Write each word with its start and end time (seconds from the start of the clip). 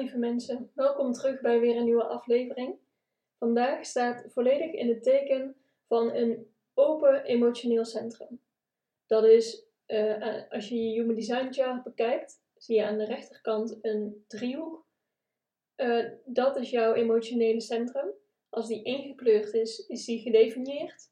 Lieve 0.00 0.18
mensen, 0.18 0.70
welkom 0.74 1.12
terug 1.12 1.40
bij 1.40 1.60
weer 1.60 1.76
een 1.76 1.84
nieuwe 1.84 2.04
aflevering. 2.04 2.74
Vandaag 3.38 3.86
staat 3.86 4.24
volledig 4.28 4.72
in 4.72 4.88
het 4.88 5.02
teken 5.02 5.56
van 5.86 6.14
een 6.14 6.46
open 6.74 7.24
emotioneel 7.24 7.84
centrum. 7.84 8.40
Dat 9.06 9.24
is, 9.24 9.64
uh, 9.86 10.42
als 10.50 10.68
je 10.68 10.74
je 10.74 11.00
Human 11.00 11.14
Design 11.14 11.52
chart 11.52 11.82
bekijkt, 11.82 12.42
zie 12.56 12.76
je 12.76 12.84
aan 12.84 12.98
de 12.98 13.04
rechterkant 13.04 13.78
een 13.82 14.24
driehoek. 14.28 14.86
Uh, 15.76 16.10
dat 16.24 16.56
is 16.56 16.70
jouw 16.70 16.94
emotionele 16.94 17.60
centrum. 17.60 18.10
Als 18.48 18.68
die 18.68 18.82
ingekleurd 18.82 19.52
is, 19.52 19.86
is 19.86 20.04
die 20.04 20.20
gedefinieerd. 20.20 21.10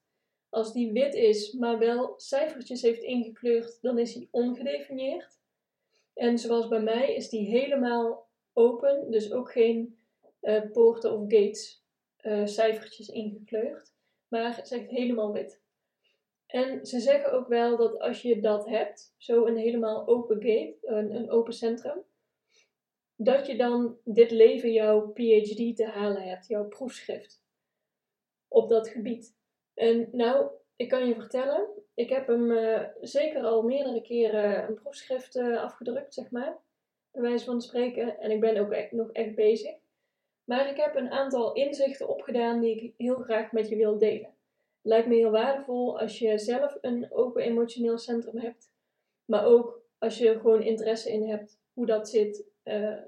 Als 0.49 0.73
die 0.73 0.93
wit 0.93 1.15
is, 1.15 1.53
maar 1.53 1.79
wel 1.79 2.15
cijfertjes 2.17 2.83
heeft 2.83 3.03
ingekleurd, 3.03 3.79
dan 3.83 3.99
is 3.99 4.13
die 4.13 4.29
ongedefinieerd. 4.31 5.39
En 6.15 6.39
zoals 6.39 6.69
bij 6.69 6.83
mij 6.83 7.15
is 7.15 7.29
die 7.29 7.49
helemaal 7.49 8.28
open, 8.59 9.11
dus 9.11 9.33
ook 9.33 9.53
geen 9.53 9.99
uh, 10.41 10.71
poorten 10.73 11.13
of 11.13 11.21
gates 11.21 11.85
uh, 12.21 12.47
cijfertjes 12.47 13.09
ingekleurd, 13.09 13.95
maar 14.29 14.61
is 14.63 14.71
echt 14.71 14.89
helemaal 14.89 15.33
wit. 15.33 15.63
En 16.47 16.87
ze 16.87 17.01
zeggen 17.01 17.33
ook 17.33 17.49
wel 17.49 17.77
dat 17.77 17.99
als 17.99 18.23
je 18.23 18.41
dat 18.41 18.67
hebt, 18.67 19.15
zo 19.17 19.47
een 19.47 19.57
helemaal 19.57 20.07
open 20.07 20.37
gate, 20.37 20.79
een, 20.81 21.15
een 21.15 21.31
open 21.31 21.53
centrum, 21.53 22.03
dat 23.17 23.47
je 23.47 23.57
dan 23.57 23.99
dit 24.05 24.31
leven 24.31 24.73
jouw 24.73 25.13
PhD 25.13 25.77
te 25.77 25.87
halen 25.87 26.23
hebt, 26.23 26.47
jouw 26.47 26.69
proefschrift 26.69 27.43
op 28.49 28.69
dat 28.69 28.89
gebied. 28.89 29.37
En 29.75 30.09
nou, 30.13 30.51
ik 30.77 30.89
kan 30.89 31.09
je 31.09 31.15
vertellen, 31.15 31.69
ik 31.95 32.09
heb 32.09 32.27
hem 32.27 32.51
uh, 32.51 32.83
zeker 33.01 33.43
al 33.43 33.63
meerdere 33.63 34.03
keren 34.03 34.69
een 34.69 34.75
proefschrift 34.75 35.37
afgedrukt, 35.37 36.15
zeg 36.15 36.31
maar 36.31 36.67
wijze 37.11 37.45
van 37.45 37.61
spreken. 37.61 38.19
En 38.19 38.31
ik 38.31 38.41
ben 38.41 38.57
ook 38.57 38.91
nog 38.91 39.13
echt 39.13 39.35
bezig. 39.35 39.77
Maar 40.45 40.69
ik 40.69 40.77
heb 40.77 40.95
een 40.95 41.11
aantal 41.11 41.53
inzichten 41.53 42.09
opgedaan 42.09 42.61
die 42.61 42.77
ik 42.77 42.95
heel 42.97 43.17
graag 43.17 43.53
met 43.53 43.69
je 43.69 43.77
wil 43.77 43.99
delen. 43.99 44.35
Lijkt 44.83 45.09
me 45.09 45.15
heel 45.15 45.31
waardevol 45.31 46.01
als 46.01 46.19
je 46.19 46.39
zelf 46.39 46.79
een 46.81 47.13
open 47.13 47.43
emotioneel 47.43 47.99
centrum 47.99 48.39
hebt. 48.39 48.73
Maar 49.25 49.45
ook 49.45 49.83
als 49.99 50.19
je 50.19 50.29
er 50.29 50.41
gewoon 50.41 50.63
interesse 50.63 51.13
in 51.13 51.29
hebt 51.29 51.61
hoe 51.73 51.87
dat 51.87 52.09
zit. 52.09 52.47
Uh, 52.65 53.01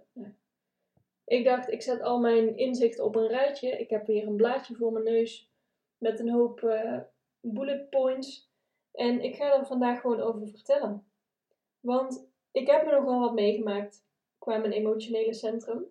ik 1.24 1.44
dacht, 1.44 1.70
ik 1.70 1.82
zet 1.82 2.00
al 2.00 2.20
mijn 2.20 2.56
inzichten 2.56 3.04
op 3.04 3.16
een 3.16 3.28
rijtje. 3.28 3.68
Ik 3.70 3.90
heb 3.90 4.06
hier 4.06 4.26
een 4.26 4.36
blaadje 4.36 4.74
voor 4.74 4.92
mijn 4.92 5.04
neus 5.04 5.50
met 5.98 6.20
een 6.20 6.30
hoop 6.30 6.60
uh, 6.60 7.00
bullet 7.40 7.90
points. 7.90 8.50
En 8.92 9.20
ik 9.20 9.34
ga 9.34 9.58
er 9.58 9.66
vandaag 9.66 10.00
gewoon 10.00 10.20
over 10.20 10.48
vertellen. 10.48 11.04
Want 11.80 12.29
ik 12.52 12.66
heb 12.66 12.86
er 12.86 13.00
nogal 13.00 13.20
wat 13.20 13.34
meegemaakt 13.34 14.04
qua 14.38 14.58
mijn 14.58 14.72
emotionele 14.72 15.34
centrum. 15.34 15.84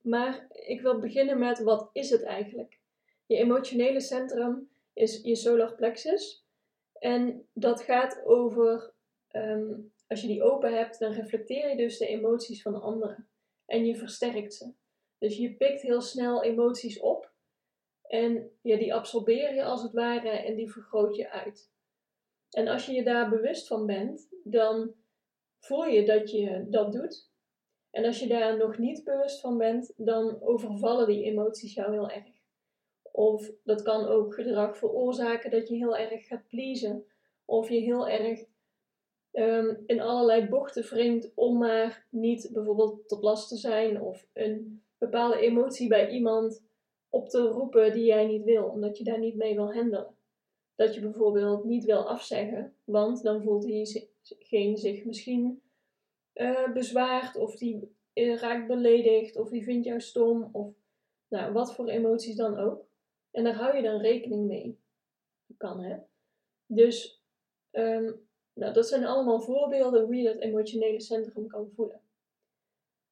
Maar 0.00 0.46
ik 0.50 0.80
wil 0.80 0.98
beginnen 0.98 1.38
met 1.38 1.62
wat 1.62 1.90
is 1.92 2.10
het 2.10 2.22
eigenlijk? 2.22 2.80
Je 3.26 3.36
emotionele 3.36 4.00
centrum 4.00 4.70
is 4.92 5.20
je 5.22 5.36
solar 5.36 5.74
plexus. 5.74 6.46
En 6.92 7.48
dat 7.52 7.82
gaat 7.82 8.24
over, 8.24 8.94
um, 9.32 9.92
als 10.06 10.20
je 10.20 10.26
die 10.26 10.42
open 10.42 10.76
hebt, 10.76 10.98
dan 10.98 11.12
reflecteer 11.12 11.68
je 11.68 11.76
dus 11.76 11.98
de 11.98 12.06
emoties 12.06 12.62
van 12.62 12.80
anderen. 12.80 13.28
En 13.66 13.86
je 13.86 13.96
versterkt 13.96 14.54
ze. 14.54 14.72
Dus 15.18 15.36
je 15.36 15.56
pikt 15.56 15.82
heel 15.82 16.00
snel 16.00 16.42
emoties 16.42 17.00
op. 17.00 17.32
En 18.02 18.50
ja, 18.62 18.76
die 18.76 18.94
absorbeer 18.94 19.54
je 19.54 19.64
als 19.64 19.82
het 19.82 19.92
ware 19.92 20.30
en 20.30 20.54
die 20.54 20.72
vergroot 20.72 21.16
je 21.16 21.30
uit. 21.30 21.70
En 22.50 22.68
als 22.68 22.86
je 22.86 22.92
je 22.92 23.04
daar 23.04 23.28
bewust 23.28 23.66
van 23.66 23.86
bent, 23.86 24.28
dan 24.44 24.94
voel 25.64 25.84
je 25.84 26.04
dat 26.04 26.30
je 26.30 26.66
dat 26.68 26.92
doet. 26.92 27.30
En 27.90 28.04
als 28.04 28.18
je 28.18 28.26
daar 28.26 28.56
nog 28.56 28.78
niet 28.78 29.04
bewust 29.04 29.40
van 29.40 29.58
bent, 29.58 29.92
dan 29.96 30.42
overvallen 30.42 31.06
die 31.06 31.24
emoties 31.24 31.74
jou 31.74 31.92
heel 31.92 32.10
erg. 32.10 32.40
Of 33.12 33.50
dat 33.64 33.82
kan 33.82 34.06
ook 34.06 34.34
gedrag 34.34 34.76
veroorzaken 34.76 35.50
dat 35.50 35.68
je 35.68 35.74
heel 35.74 35.96
erg 35.96 36.26
gaat 36.26 36.46
pleasen. 36.48 37.04
Of 37.44 37.68
je 37.68 37.78
heel 37.78 38.08
erg 38.08 38.44
um, 39.32 39.82
in 39.86 40.00
allerlei 40.00 40.48
bochten 40.48 40.82
wringt 40.82 41.32
om 41.34 41.58
maar 41.58 42.06
niet 42.10 42.50
bijvoorbeeld 42.52 43.08
tot 43.08 43.22
last 43.22 43.48
te 43.48 43.56
zijn. 43.56 44.02
Of 44.02 44.26
een 44.32 44.82
bepaalde 44.98 45.38
emotie 45.38 45.88
bij 45.88 46.10
iemand 46.10 46.64
op 47.08 47.28
te 47.28 47.40
roepen 47.40 47.92
die 47.92 48.04
jij 48.04 48.26
niet 48.26 48.44
wil, 48.44 48.64
omdat 48.64 48.98
je 48.98 49.04
daar 49.04 49.18
niet 49.18 49.36
mee 49.36 49.54
wil 49.54 49.72
handelen. 49.72 50.14
Dat 50.74 50.94
je 50.94 51.00
bijvoorbeeld 51.00 51.64
niet 51.64 51.84
wil 51.84 52.08
afzeggen, 52.08 52.76
want 52.84 53.22
dan 53.22 53.42
voelt 53.42 53.64
diegene 54.28 54.76
zich 54.76 55.04
misschien 55.04 55.62
uh, 56.34 56.72
bezwaard, 56.72 57.36
of 57.36 57.56
die 57.56 57.96
uh, 58.14 58.38
raakt 58.38 58.66
beledigd, 58.66 59.36
of 59.36 59.48
die 59.48 59.62
vindt 59.62 59.84
jou 59.86 60.00
stom, 60.00 60.48
of 60.52 60.74
nou, 61.28 61.52
wat 61.52 61.74
voor 61.74 61.88
emoties 61.88 62.36
dan 62.36 62.58
ook. 62.58 62.86
En 63.30 63.44
daar 63.44 63.54
hou 63.54 63.76
je 63.76 63.82
dan 63.82 64.00
rekening 64.00 64.46
mee. 64.46 64.78
Dat 65.46 65.56
kan, 65.56 65.80
hè? 65.80 65.98
Dus, 66.66 67.22
um, 67.70 68.28
nou, 68.52 68.72
dat 68.72 68.88
zijn 68.88 69.04
allemaal 69.04 69.40
voorbeelden 69.40 70.04
hoe 70.04 70.14
je 70.14 70.32
dat 70.32 70.42
emotionele 70.42 71.00
centrum 71.00 71.46
kan 71.46 71.70
voelen. 71.74 72.00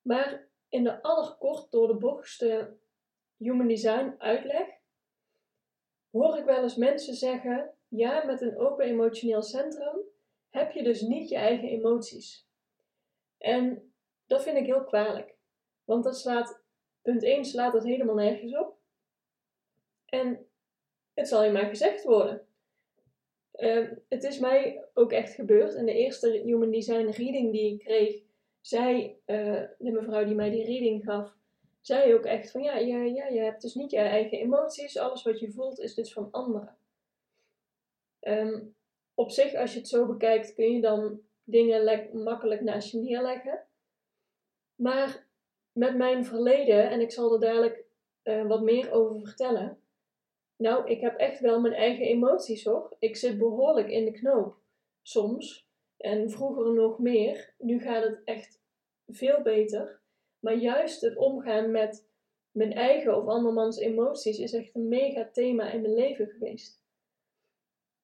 Maar 0.03 0.49
in 0.69 0.85
de 0.85 1.03
allerkort 1.03 1.71
door 1.71 1.87
de 1.87 1.95
bochtste 1.97 2.77
human 3.37 3.69
design 3.69 4.15
uitleg 4.19 4.69
hoor 6.11 6.37
ik 6.37 6.45
wel 6.45 6.63
eens 6.63 6.77
mensen 6.77 7.15
zeggen: 7.15 7.75
ja, 7.89 8.25
met 8.25 8.41
een 8.41 8.59
open 8.59 8.85
emotioneel 8.85 9.43
centrum 9.43 10.10
heb 10.51 10.73
je 10.73 10.83
dus 10.83 11.01
niet 11.01 11.29
je 11.29 11.37
eigen 11.37 11.69
emoties. 11.69 12.47
En 13.39 13.93
dat 14.27 14.43
vind 14.43 14.57
ik 14.57 14.67
heel 14.67 14.85
kwalijk. 14.85 15.35
Want 15.85 16.05
dat 16.05 16.19
slaat, 16.19 16.63
punt 17.03 17.23
1 17.23 17.45
slaat 17.45 17.73
dat 17.73 17.85
helemaal 17.85 18.15
nergens 18.15 18.57
op. 18.57 18.77
En 20.07 20.47
het 21.15 21.29
zal 21.29 21.45
je 21.45 21.51
maar 21.51 21.67
gezegd 21.67 22.05
worden. 22.05 22.47
Uh, 23.57 23.91
het 24.09 24.25
is 24.25 24.39
mij 24.39 24.85
ook 24.95 25.13
echt 25.13 25.35
gebeurd. 25.35 25.75
In 25.75 25.87
de 25.87 25.93
eerste 25.93 26.43
Human 26.45 26.71
Design 26.71 27.07
reading 27.07 27.53
die 27.53 27.73
ik 27.73 27.79
kreeg, 27.79 28.23
zei 28.61 29.17
uh, 29.27 29.63
de 29.79 29.91
mevrouw 29.91 30.25
die 30.25 30.35
mij 30.35 30.51
die 30.51 30.65
reading 30.65 31.05
gaf, 31.05 31.35
zei 31.81 32.15
ook 32.15 32.25
echt 32.25 32.51
van 32.51 32.63
ja, 32.63 32.77
ja, 32.77 33.03
ja, 33.03 33.27
je 33.27 33.41
hebt 33.41 33.63
dus 33.63 33.75
niet 33.75 33.91
je 33.91 33.99
eigen 33.99 34.39
emoties. 34.39 34.99
Alles 34.99 35.23
wat 35.23 35.41
je 35.41 35.53
voelt 35.53 35.79
is 35.79 35.95
dus 35.95 36.13
van 36.13 36.29
anderen. 36.31 36.77
Um, 38.21 38.75
op 39.21 39.31
zich, 39.31 39.55
als 39.55 39.73
je 39.73 39.79
het 39.79 39.89
zo 39.89 40.07
bekijkt, 40.07 40.55
kun 40.55 40.73
je 40.73 40.81
dan 40.81 41.21
dingen 41.45 42.09
makkelijk 42.13 42.61
naast 42.61 42.93
je 42.93 42.99
neerleggen. 42.99 43.67
Maar 44.75 45.27
met 45.73 45.97
mijn 45.97 46.25
verleden, 46.25 46.91
en 46.91 47.01
ik 47.01 47.11
zal 47.11 47.33
er 47.33 47.41
dadelijk 47.41 47.85
uh, 48.25 48.47
wat 48.47 48.63
meer 48.63 48.93
over 48.93 49.21
vertellen. 49.27 49.79
Nou, 50.57 50.91
ik 50.91 51.01
heb 51.01 51.17
echt 51.17 51.41
wel 51.41 51.61
mijn 51.61 51.75
eigen 51.75 52.05
emoties 52.05 52.65
hoor. 52.65 52.97
Ik 52.99 53.17
zit 53.17 53.39
behoorlijk 53.39 53.89
in 53.89 54.05
de 54.05 54.13
knoop. 54.13 54.57
Soms. 55.03 55.69
En 55.97 56.31
vroeger 56.31 56.75
nog 56.75 56.99
meer. 56.99 57.55
Nu 57.59 57.81
gaat 57.81 58.03
het 58.03 58.21
echt 58.25 58.61
veel 59.07 59.43
beter. 59.43 60.01
Maar 60.39 60.57
juist 60.57 61.01
het 61.01 61.17
omgaan 61.17 61.71
met 61.71 62.09
mijn 62.51 62.73
eigen 62.73 63.17
of 63.17 63.27
andermans 63.27 63.79
emoties 63.79 64.39
is 64.39 64.53
echt 64.53 64.75
een 64.75 64.89
mega 64.89 65.31
thema 65.33 65.71
in 65.71 65.81
mijn 65.81 65.95
leven 65.95 66.27
geweest. 66.27 66.83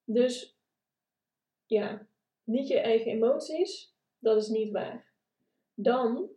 Dus 0.04 0.55
ja, 1.66 2.06
niet 2.44 2.68
je 2.68 2.78
eigen 2.78 3.10
emoties, 3.10 3.94
dat 4.18 4.36
is 4.36 4.48
niet 4.48 4.72
waar. 4.72 5.12
Dan 5.74 6.30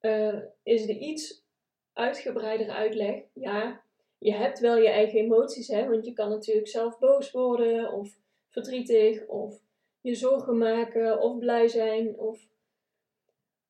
uh, 0.00 0.42
is 0.62 0.88
er 0.88 0.96
iets 0.96 1.44
uitgebreider 1.92 2.70
uitleg. 2.70 3.22
Ja, 3.32 3.82
je 4.18 4.32
hebt 4.32 4.58
wel 4.58 4.76
je 4.76 4.88
eigen 4.88 5.18
emoties, 5.18 5.68
hè, 5.68 5.88
want 5.88 6.04
je 6.04 6.12
kan 6.12 6.28
natuurlijk 6.28 6.68
zelf 6.68 6.98
boos 6.98 7.30
worden 7.30 7.92
of 7.92 8.18
verdrietig 8.48 9.26
of 9.26 9.62
je 10.00 10.14
zorgen 10.14 10.58
maken 10.58 11.20
of 11.20 11.38
blij 11.38 11.68
zijn. 11.68 12.18
Of... 12.18 12.48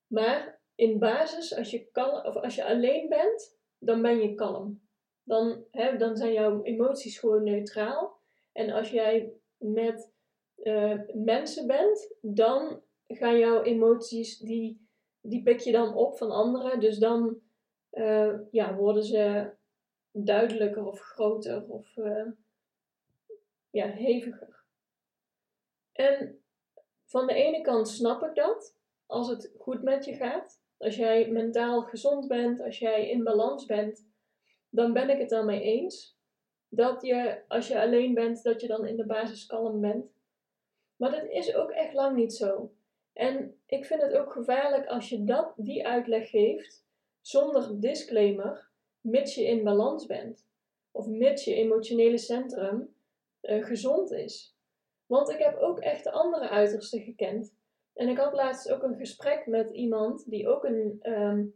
Maar 0.07 0.61
in 0.75 0.99
basis, 0.99 1.57
als 1.57 1.71
je, 1.71 1.91
kalm, 1.91 2.27
of 2.27 2.37
als 2.37 2.55
je 2.55 2.65
alleen 2.65 3.09
bent, 3.09 3.59
dan 3.79 4.03
ben 4.03 4.21
je 4.21 4.35
kalm. 4.35 4.89
Dan, 5.23 5.65
hè, 5.71 5.97
dan 5.97 6.17
zijn 6.17 6.33
jouw 6.33 6.63
emoties 6.63 7.19
gewoon 7.19 7.43
neutraal. 7.43 8.19
En 8.53 8.71
als 8.71 8.91
jij 8.91 9.33
met 9.61 10.13
uh, 10.57 11.01
mensen 11.13 11.67
bent, 11.67 12.15
dan 12.21 12.83
gaan 13.07 13.39
jouw 13.39 13.63
emoties, 13.63 14.39
die, 14.39 14.89
die 15.21 15.43
pik 15.43 15.59
je 15.59 15.73
dan 15.73 15.95
op 15.95 16.19
van 16.19 16.31
anderen. 16.31 16.81
Dus 16.81 16.99
dan 16.99 17.41
uh, 17.93 18.39
ja, 18.51 18.75
worden 18.75 19.05
ze 19.05 19.51
duidelijker 20.13 20.85
of 20.85 21.01
groter 21.01 21.69
of 21.69 21.97
uh, 21.97 22.27
ja, 23.71 23.87
heviger. 23.87 24.65
En 25.93 26.43
van 27.05 27.27
de 27.27 27.35
ene 27.35 27.61
kant 27.61 27.89
snap 27.89 28.23
ik 28.23 28.35
dat, 28.35 28.77
als 29.07 29.29
het 29.29 29.55
goed 29.59 29.83
met 29.83 30.05
je 30.05 30.15
gaat. 30.15 30.63
Als 30.79 30.97
jij 30.97 31.31
mentaal 31.31 31.83
gezond 31.83 32.29
bent, 32.29 32.61
als 32.61 32.79
jij 32.79 33.09
in 33.11 33.25
balans 33.25 33.67
bent, 33.67 34.09
dan 34.69 34.93
ben 34.93 35.11
ik 35.11 35.19
het 35.19 35.29
daarmee 35.29 35.61
eens. 35.61 36.20
Dat 36.73 37.03
je, 37.03 37.43
als 37.49 37.69
je 37.69 37.81
alleen 37.81 38.15
bent, 38.15 38.43
dat 38.43 38.61
je 38.61 38.67
dan 38.67 38.87
in 38.87 38.97
de 38.97 39.07
basis 39.07 39.47
kalm 39.47 39.81
bent. 39.81 40.13
Maar 40.97 41.11
dat 41.11 41.31
is 41.31 41.55
ook 41.55 41.71
echt 41.71 41.95
lang 41.95 42.17
niet 42.17 42.35
zo. 42.35 42.73
En 43.13 43.61
ik 43.67 43.85
vind 43.85 44.03
het 44.03 44.17
ook 44.17 44.33
gevaarlijk 44.33 44.87
als 44.87 45.09
je 45.09 45.25
dat, 45.25 45.53
die 45.57 45.87
uitleg 45.87 46.31
geeft 46.31 46.85
zonder 47.21 47.81
disclaimer, 47.81 48.69
mits 49.01 49.35
je 49.35 49.45
in 49.45 49.65
balans 49.65 50.07
bent. 50.07 50.49
Of 50.91 51.07
mits 51.07 51.45
je 51.45 51.55
emotionele 51.55 52.19
centrum 52.19 52.95
uh, 53.43 53.65
gezond 53.65 54.11
is. 54.11 54.57
Want 55.07 55.31
ik 55.31 55.39
heb 55.39 55.57
ook 55.57 55.79
echt 55.79 56.05
de 56.05 56.11
andere 56.11 56.49
uitersten 56.49 57.01
gekend. 57.01 57.55
En 57.95 58.09
ik 58.09 58.19
had 58.19 58.33
laatst 58.33 58.71
ook 58.71 58.83
een 58.83 58.97
gesprek 58.97 59.47
met 59.47 59.71
iemand 59.71 60.31
die 60.31 60.49
ook 60.49 60.65
een 60.65 60.99
um, 61.03 61.55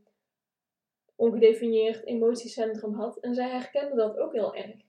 ongedefinieerd 1.15 2.05
emotiecentrum 2.05 2.95
had. 2.95 3.19
En 3.19 3.35
zij 3.35 3.49
herkende 3.49 3.97
dat 3.97 4.17
ook 4.19 4.33
heel 4.33 4.55
erg. 4.55 4.83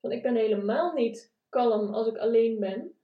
Want 0.00 0.14
ik 0.14 0.22
ben 0.22 0.34
helemaal 0.34 0.92
niet 0.92 1.32
kalm 1.48 1.94
als 1.94 2.06
ik 2.06 2.18
alleen 2.18 2.58
ben. 2.58 2.98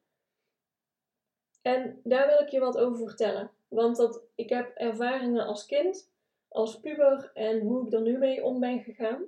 En 1.62 2.00
daar 2.04 2.26
wil 2.26 2.38
ik 2.38 2.48
je 2.48 2.60
wat 2.60 2.78
over 2.78 3.08
vertellen. 3.08 3.50
Want 3.68 3.96
dat, 3.96 4.22
ik 4.34 4.48
heb 4.48 4.76
ervaringen 4.76 5.46
als 5.46 5.66
kind, 5.66 6.12
als 6.48 6.80
puber 6.80 7.30
en 7.34 7.60
hoe 7.60 7.86
ik 7.86 7.92
er 7.92 8.02
nu 8.02 8.18
mee 8.18 8.44
om 8.44 8.60
ben 8.60 8.82
gegaan. 8.82 9.24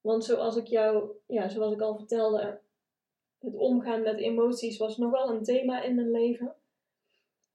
Want 0.00 0.24
zoals 0.24 0.56
ik 0.56 0.66
jou, 0.66 1.10
ja, 1.26 1.48
zoals 1.48 1.72
ik 1.72 1.80
al 1.80 1.96
vertelde, 1.96 2.60
het 3.38 3.54
omgaan 3.54 4.02
met 4.02 4.18
emoties 4.18 4.78
was 4.78 4.96
nogal 4.96 5.30
een 5.30 5.42
thema 5.42 5.82
in 5.82 5.94
mijn 5.94 6.10
leven. 6.10 6.54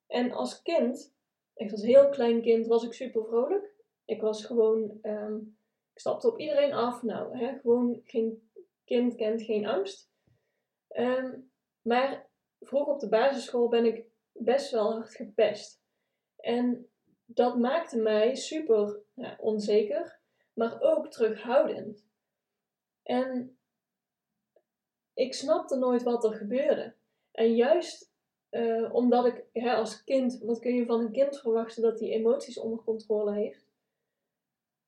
En 0.07 0.31
als 0.31 0.61
kind, 0.61 1.15
echt 1.53 1.71
als 1.71 1.81
heel 1.81 2.09
klein 2.09 2.41
kind, 2.41 2.67
was 2.67 2.83
ik 2.83 2.93
super 2.93 3.25
vrolijk. 3.25 3.73
Ik 4.05 4.21
was 4.21 4.45
gewoon, 4.45 4.99
um, 5.01 5.57
ik 5.93 5.99
stapte 5.99 6.27
op 6.27 6.39
iedereen 6.39 6.73
af. 6.73 7.03
Nou, 7.03 7.37
hè, 7.37 7.59
gewoon 7.59 8.01
geen 8.05 8.49
kind 8.85 9.15
kent 9.15 9.41
geen 9.41 9.65
angst. 9.65 10.11
Um, 10.95 11.51
maar 11.81 12.29
vroeg 12.59 12.87
op 12.87 12.99
de 12.99 13.09
basisschool 13.09 13.67
ben 13.67 13.85
ik 13.85 14.05
best 14.31 14.71
wel 14.71 14.91
hard 14.91 15.15
gepest. 15.15 15.83
En 16.35 16.89
dat 17.25 17.57
maakte 17.57 17.97
mij 17.97 18.35
super 18.35 19.01
ja, 19.13 19.35
onzeker, 19.39 20.19
maar 20.53 20.81
ook 20.81 21.11
terughoudend. 21.11 22.07
En 23.03 23.57
ik 25.13 25.33
snapte 25.33 25.77
nooit 25.77 26.03
wat 26.03 26.23
er 26.23 26.33
gebeurde. 26.33 26.95
En 27.31 27.55
juist 27.55 28.13
uh, 28.51 28.93
omdat 28.93 29.25
ik 29.25 29.63
als 29.63 30.03
kind, 30.03 30.39
wat 30.39 30.59
kun 30.59 30.75
je 30.75 30.85
van 30.85 30.99
een 30.99 31.11
kind 31.11 31.39
verwachten 31.39 31.81
dat 31.81 31.99
hij 31.99 32.09
emoties 32.09 32.59
onder 32.59 32.83
controle 32.83 33.33
heeft? 33.33 33.67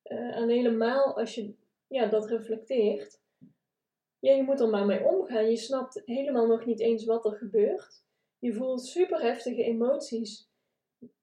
Uh, 0.04 0.36
en 0.36 0.48
helemaal 0.48 1.16
als 1.18 1.34
je 1.34 1.54
ja, 1.86 2.06
dat 2.06 2.26
reflecteert, 2.26 3.20
ja, 4.18 4.32
je 4.32 4.42
moet 4.42 4.60
er 4.60 4.68
maar 4.68 4.86
mee 4.86 5.04
omgaan. 5.04 5.50
Je 5.50 5.56
snapt 5.56 6.02
helemaal 6.04 6.46
nog 6.46 6.64
niet 6.64 6.80
eens 6.80 7.04
wat 7.04 7.24
er 7.24 7.36
gebeurt. 7.36 8.04
Je 8.38 8.52
voelt 8.52 8.84
super 8.84 9.20
heftige 9.20 9.62
emoties. 9.62 10.50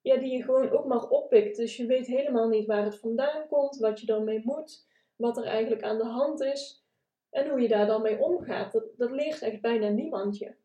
Ja, 0.02 0.18
die 0.18 0.38
je 0.38 0.44
gewoon 0.44 0.70
ook 0.70 0.86
maar 0.86 1.10
oppikt. 1.10 1.58
Dus 1.58 1.78
je 1.78 1.86
weet 1.86 2.08
helemaal 2.08 2.48
niet 2.48 2.66
waar 2.66 2.84
het 2.84 3.00
vandaan 3.00 3.48
komt, 3.48 3.78
wat 3.78 4.00
je 4.00 4.06
dan 4.06 4.24
mee 4.24 4.42
moet, 4.44 4.88
wat 5.16 5.38
er 5.38 5.46
eigenlijk 5.46 5.84
aan 5.84 5.98
de 5.98 6.06
hand 6.06 6.42
is. 6.42 6.86
En 7.30 7.50
hoe 7.50 7.62
je 7.62 7.68
daar 7.68 7.88
dan 7.88 8.02
mee 8.02 8.20
omgaat. 8.20 8.72
Dat, 8.72 8.98
dat 8.98 9.12
leert 9.12 9.42
echt 9.42 9.62
bijna 9.62 9.90
niemand 9.90 10.38
je. 10.38 10.56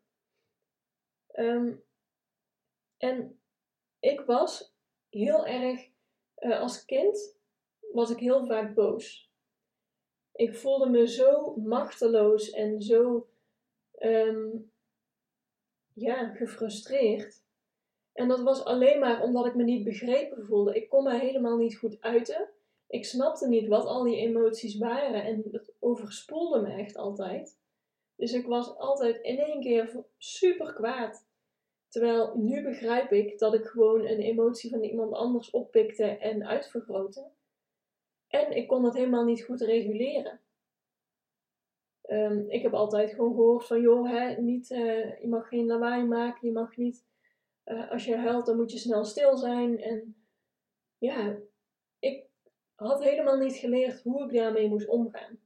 Um, 1.33 1.83
en 2.97 3.41
ik 3.99 4.21
was 4.21 4.75
heel 5.09 5.45
erg, 5.45 5.89
uh, 6.39 6.59
als 6.59 6.85
kind, 6.85 7.37
was 7.91 8.09
ik 8.09 8.17
heel 8.17 8.45
vaak 8.45 8.73
boos. 8.73 9.30
Ik 10.41 10.55
voelde 10.55 10.89
me 10.89 11.07
zo 11.07 11.55
machteloos 11.55 12.49
en 12.49 12.81
zo 12.81 13.27
um, 13.99 14.71
ja, 15.93 16.33
gefrustreerd. 16.33 17.43
En 18.13 18.27
dat 18.27 18.41
was 18.41 18.63
alleen 18.63 18.99
maar 18.99 19.23
omdat 19.23 19.45
ik 19.45 19.55
me 19.55 19.63
niet 19.63 19.83
begrepen 19.83 20.45
voelde. 20.45 20.75
Ik 20.75 20.89
kon 20.89 21.03
me 21.03 21.19
helemaal 21.19 21.57
niet 21.57 21.77
goed 21.77 22.01
uiten. 22.01 22.49
Ik 22.87 23.05
snapte 23.05 23.47
niet 23.47 23.67
wat 23.67 23.85
al 23.85 24.03
die 24.03 24.17
emoties 24.17 24.77
waren 24.77 25.23
en 25.23 25.43
het 25.51 25.73
overspoelde 25.79 26.61
me 26.61 26.73
echt 26.73 26.95
altijd. 26.95 27.57
Dus 28.15 28.33
ik 28.33 28.45
was 28.45 28.77
altijd 28.77 29.21
in 29.21 29.39
één 29.39 29.61
keer 29.61 30.05
super 30.17 30.73
kwaad. 30.73 31.27
Terwijl 31.87 32.37
nu 32.37 32.63
begrijp 32.63 33.11
ik 33.11 33.39
dat 33.39 33.53
ik 33.53 33.65
gewoon 33.65 34.05
een 34.05 34.19
emotie 34.19 34.69
van 34.69 34.83
iemand 34.83 35.13
anders 35.13 35.49
oppikte 35.49 36.05
en 36.05 36.47
uitvergrootte. 36.47 37.31
En 38.31 38.51
ik 38.55 38.67
kon 38.67 38.81
dat 38.81 38.93
helemaal 38.93 39.23
niet 39.23 39.43
goed 39.43 39.61
reguleren. 39.61 40.39
Um, 42.07 42.49
ik 42.49 42.61
heb 42.61 42.73
altijd 42.73 43.13
gewoon 43.13 43.33
gehoord 43.33 43.67
van, 43.67 43.81
joh, 43.81 44.09
hè, 44.09 44.41
niet, 44.41 44.69
uh, 44.69 45.19
je 45.19 45.27
mag 45.27 45.47
geen 45.47 45.65
lawaai 45.65 46.03
maken, 46.03 46.47
je 46.47 46.53
mag 46.53 46.77
niet, 46.77 47.05
uh, 47.65 47.91
als 47.91 48.05
je 48.05 48.15
huilt, 48.15 48.45
dan 48.45 48.55
moet 48.55 48.71
je 48.71 48.77
snel 48.77 49.05
stil 49.05 49.37
zijn. 49.37 49.81
En 49.81 50.15
ja, 50.97 51.37
ik 51.99 52.25
had 52.75 53.03
helemaal 53.03 53.37
niet 53.37 53.55
geleerd 53.55 54.01
hoe 54.01 54.23
ik 54.23 54.33
daarmee 54.33 54.69
moest 54.69 54.87
omgaan. 54.87 55.39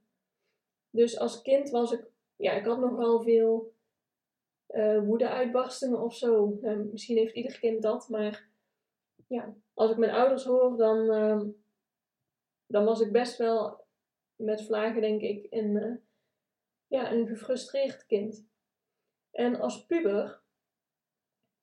Dus 0.90 1.18
als 1.18 1.42
kind 1.42 1.70
was 1.70 1.92
ik, 1.92 2.04
ja, 2.36 2.52
ik 2.52 2.64
had 2.64 2.78
nogal 2.78 3.22
veel 3.22 3.72
uh, 4.68 5.04
woede-uitbarstingen 5.04 6.00
of 6.00 6.14
zo. 6.14 6.58
misschien 6.92 7.16
heeft 7.16 7.34
ieder 7.34 7.58
kind 7.58 7.82
dat, 7.82 8.08
maar 8.08 8.48
ja, 9.26 9.54
als 9.74 9.90
ik 9.90 9.96
mijn 9.96 10.12
ouders 10.12 10.44
hoor, 10.44 10.76
dan, 10.76 10.98
uh, 10.98 11.42
dan 12.66 12.84
was 12.84 13.00
ik 13.00 13.12
best 13.12 13.36
wel 13.36 13.84
met 14.36 14.64
vlagen, 14.64 15.00
denk 15.00 15.20
ik, 15.20 15.46
een, 15.50 15.70
uh, 15.70 15.96
ja, 16.86 17.12
een 17.12 17.26
gefrustreerd 17.26 18.06
kind. 18.06 18.46
En 19.30 19.60
als 19.60 19.86
puber, 19.86 20.40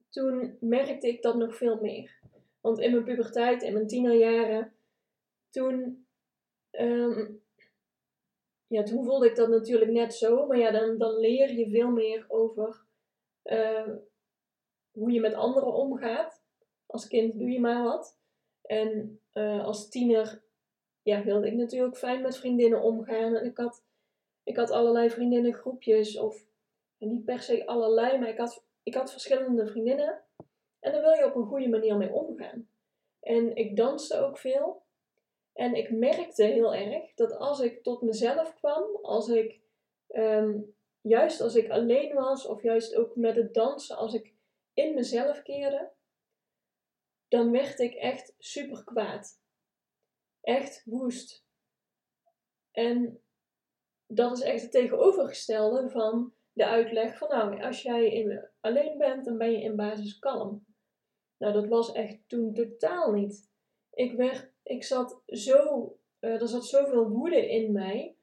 toen 0.09 0.57
merkte 0.59 1.07
ik 1.07 1.21
dat 1.21 1.35
nog 1.35 1.55
veel 1.55 1.81
meer. 1.81 2.19
Want 2.61 2.79
in 2.79 2.91
mijn 2.91 3.03
puberteit, 3.03 3.61
in 3.61 3.73
mijn 3.73 3.87
tienerjaren, 3.87 4.73
toen, 5.49 6.07
um, 6.71 7.43
ja, 8.67 8.83
toen 8.83 9.05
voelde 9.05 9.29
ik 9.29 9.35
dat 9.35 9.49
natuurlijk 9.49 9.91
net 9.91 10.13
zo. 10.13 10.47
Maar 10.47 10.57
ja, 10.57 10.71
dan, 10.71 10.97
dan 10.97 11.19
leer 11.19 11.51
je 11.51 11.69
veel 11.69 11.89
meer 11.89 12.25
over 12.27 12.85
uh, 13.43 13.95
hoe 14.91 15.11
je 15.11 15.19
met 15.19 15.33
anderen 15.33 15.73
omgaat. 15.73 16.43
Als 16.85 17.07
kind 17.07 17.39
doe 17.39 17.49
je 17.49 17.59
maar 17.59 17.83
wat. 17.83 18.19
En 18.61 19.19
uh, 19.33 19.63
als 19.63 19.89
tiener 19.89 20.43
ja, 21.03 21.23
wilde 21.23 21.47
ik 21.47 21.53
natuurlijk 21.53 21.97
fijn 21.97 22.21
met 22.21 22.37
vriendinnen 22.37 22.81
omgaan. 22.81 23.35
En 23.35 23.45
ik 23.45 23.57
had, 23.57 23.83
ik 24.43 24.55
had 24.55 24.71
allerlei 24.71 25.09
vriendinnengroepjes. 25.09 26.17
Of 26.17 26.45
niet 26.97 27.25
per 27.25 27.41
se 27.41 27.65
allerlei, 27.65 28.19
maar 28.19 28.29
ik 28.29 28.37
had, 28.37 28.63
ik 28.83 28.93
had 28.93 29.11
verschillende 29.11 29.67
vriendinnen. 29.67 30.21
En 30.79 30.91
daar 30.91 31.01
wil 31.01 31.13
je 31.13 31.25
op 31.25 31.35
een 31.35 31.47
goede 31.47 31.69
manier 31.69 31.97
mee 31.97 32.13
omgaan. 32.13 32.67
En 33.19 33.55
ik 33.55 33.75
danste 33.75 34.17
ook 34.17 34.37
veel. 34.37 34.81
En 35.53 35.75
ik 35.75 35.91
merkte 35.91 36.43
heel 36.43 36.73
erg 36.73 37.13
dat 37.13 37.37
als 37.37 37.59
ik 37.59 37.83
tot 37.83 38.01
mezelf 38.01 38.55
kwam, 38.55 38.83
als 39.01 39.27
ik 39.27 39.59
um, 40.09 40.75
juist 41.01 41.41
als 41.41 41.55
ik 41.55 41.69
alleen 41.69 42.13
was, 42.13 42.45
of 42.45 42.61
juist 42.61 42.95
ook 42.95 43.15
met 43.15 43.35
het 43.35 43.53
dansen, 43.53 43.97
als 43.97 44.13
ik 44.13 44.33
in 44.73 44.93
mezelf 44.93 45.41
keerde, 45.41 45.89
dan 47.27 47.51
werd 47.51 47.79
ik 47.79 47.93
echt 47.93 48.35
super 48.39 48.83
kwaad. 48.83 49.41
Echt 50.43 50.83
woest. 50.85 51.45
En 52.71 53.21
dat 54.07 54.37
is 54.37 54.43
echt 54.43 54.61
het 54.61 54.71
tegenovergestelde 54.71 55.89
van 55.89 56.33
de 56.53 56.65
uitleg 56.65 57.17
van 57.17 57.29
nou, 57.29 57.61
als 57.61 57.81
jij 57.81 58.11
in, 58.11 58.49
alleen 58.59 58.97
bent, 58.97 59.25
dan 59.25 59.37
ben 59.37 59.51
je 59.51 59.61
in 59.61 59.75
basis 59.75 60.19
kalm. 60.19 60.65
Nou, 61.37 61.53
dat 61.53 61.67
was 61.67 61.91
echt 61.91 62.17
toen 62.27 62.53
totaal 62.53 63.11
niet. 63.11 63.51
Ik, 63.91 64.13
werd, 64.13 64.51
ik 64.63 64.83
zat 64.83 65.21
zo, 65.25 65.87
uh, 66.19 66.41
er 66.41 66.47
zat 66.47 66.65
zoveel 66.65 67.09
woede 67.09 67.49
in 67.49 67.71
mij. 67.71 68.17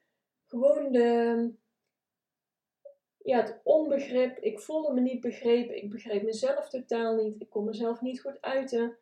Gewoon 0.47 0.93
de, 0.93 1.53
ja, 3.19 3.41
het 3.41 3.61
onbegrip. 3.63 4.39
Ik 4.39 4.61
voelde 4.61 4.93
me 4.93 5.01
niet 5.01 5.21
begrepen. 5.21 5.77
Ik 5.77 5.91
begreep 5.91 6.23
mezelf 6.23 6.69
totaal 6.69 7.17
niet. 7.17 7.41
Ik 7.41 7.51
kon 7.51 7.65
mezelf 7.65 8.01
niet 8.01 8.21
goed 8.21 8.41
uiten. 8.41 8.99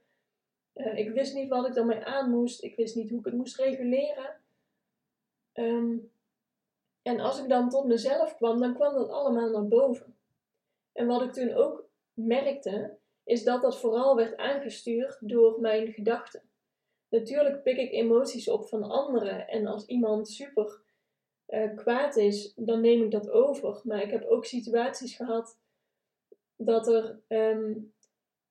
Uh, 0.78 0.98
ik 0.98 1.10
wist 1.10 1.34
niet 1.34 1.48
wat 1.48 1.66
ik 1.66 1.74
daarmee 1.74 2.04
aan 2.04 2.30
moest. 2.30 2.62
Ik 2.62 2.76
wist 2.76 2.94
niet 2.94 3.10
hoe 3.10 3.18
ik 3.18 3.24
het 3.24 3.34
moest 3.34 3.56
reguleren. 3.56 4.40
Um, 5.54 6.10
en 7.02 7.20
als 7.20 7.42
ik 7.42 7.48
dan 7.48 7.68
tot 7.68 7.86
mezelf 7.86 8.36
kwam, 8.36 8.60
dan 8.60 8.74
kwam 8.74 8.94
dat 8.94 9.08
allemaal 9.08 9.50
naar 9.50 9.68
boven. 9.68 10.16
En 10.92 11.06
wat 11.06 11.22
ik 11.22 11.32
toen 11.32 11.54
ook 11.54 11.88
merkte, 12.12 12.98
is 13.24 13.44
dat 13.44 13.62
dat 13.62 13.78
vooral 13.78 14.16
werd 14.16 14.36
aangestuurd 14.36 15.18
door 15.20 15.60
mijn 15.60 15.92
gedachten. 15.92 16.42
Natuurlijk 17.08 17.62
pik 17.62 17.76
ik 17.76 17.92
emoties 17.92 18.48
op 18.48 18.68
van 18.68 18.82
anderen 18.82 19.48
en 19.48 19.66
als 19.66 19.86
iemand 19.86 20.28
super 20.28 20.80
uh, 21.48 21.76
kwaad 21.76 22.16
is, 22.16 22.52
dan 22.56 22.80
neem 22.80 23.02
ik 23.02 23.10
dat 23.10 23.30
over. 23.30 23.80
Maar 23.84 24.02
ik 24.02 24.10
heb 24.10 24.24
ook 24.24 24.44
situaties 24.44 25.16
gehad 25.16 25.58
dat 26.56 26.88
er 26.88 27.20
ehm, 27.26 27.74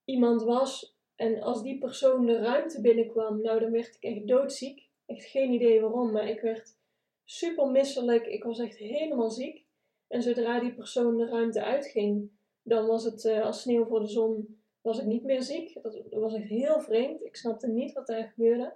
iemand 0.06 0.44
was 0.44 0.97
en 1.18 1.42
als 1.42 1.62
die 1.62 1.78
persoon 1.78 2.26
de 2.26 2.38
ruimte 2.38 2.82
binnenkwam, 2.82 3.42
nou 3.42 3.60
dan 3.60 3.72
werd 3.72 3.96
ik 3.96 4.04
echt 4.04 4.28
doodziek. 4.28 4.90
Echt 5.06 5.26
geen 5.26 5.52
idee 5.52 5.82
waarom, 5.82 6.12
maar 6.12 6.28
ik 6.28 6.42
werd 6.42 6.78
super 7.24 7.68
misselijk. 7.68 8.26
Ik 8.26 8.44
was 8.44 8.60
echt 8.60 8.78
helemaal 8.78 9.30
ziek. 9.30 9.66
En 10.08 10.22
zodra 10.22 10.60
die 10.60 10.74
persoon 10.74 11.18
de 11.18 11.26
ruimte 11.26 11.64
uitging, 11.64 12.32
dan 12.62 12.88
was 12.88 13.04
het 13.04 13.24
uh, 13.24 13.46
als 13.46 13.62
sneeuw 13.62 13.86
voor 13.86 14.00
de 14.00 14.08
zon, 14.08 14.62
was 14.82 15.00
ik 15.00 15.06
niet 15.06 15.24
meer 15.24 15.42
ziek. 15.42 15.84
Dat, 15.84 16.04
was 16.10 16.34
echt 16.34 16.48
heel 16.48 16.82
vreemd. 16.82 17.26
Ik 17.26 17.36
snapte 17.36 17.68
niet 17.68 17.94
wat 17.94 18.08
daar 18.08 18.28
gebeurde. 18.28 18.76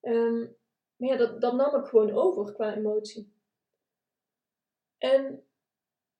Um, 0.00 0.56
maar 0.96 1.08
ja, 1.08 1.16
dat, 1.16 1.52
nam 1.52 1.74
ik 1.74 1.86
gewoon 1.86 2.10
over 2.10 2.52
qua 2.52 2.76
emotie. 2.76 3.32
En 4.98 5.44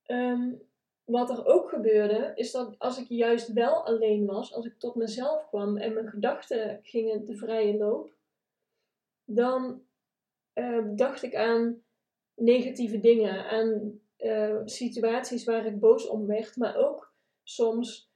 um, 0.07 0.66
wat 1.07 1.31
er 1.31 1.47
ook 1.47 1.69
gebeurde, 1.69 2.33
is 2.35 2.51
dat 2.51 2.79
als 2.79 2.99
ik 2.99 3.09
juist 3.09 3.53
wel 3.53 3.85
alleen 3.85 4.27
was, 4.27 4.55
als 4.55 4.67
ik 4.67 4.79
tot 4.79 4.95
mezelf 4.95 5.49
kwam 5.49 5.77
en 5.77 5.93
mijn 5.93 6.09
gedachten 6.09 6.81
gingen 6.83 7.25
de 7.25 7.37
vrije 7.37 7.77
loop, 7.77 8.15
dan 9.25 9.83
uh, 10.55 10.85
dacht 10.95 11.23
ik 11.23 11.35
aan 11.35 11.83
negatieve 12.35 13.01
dingen, 13.01 13.49
aan 13.49 14.01
uh, 14.19 14.61
situaties 14.65 15.45
waar 15.45 15.67
ik 15.67 15.81
boos 15.81 16.09
om 16.09 16.27
werd, 16.27 16.57
maar 16.57 16.77
ook 16.77 17.15
soms 17.43 18.11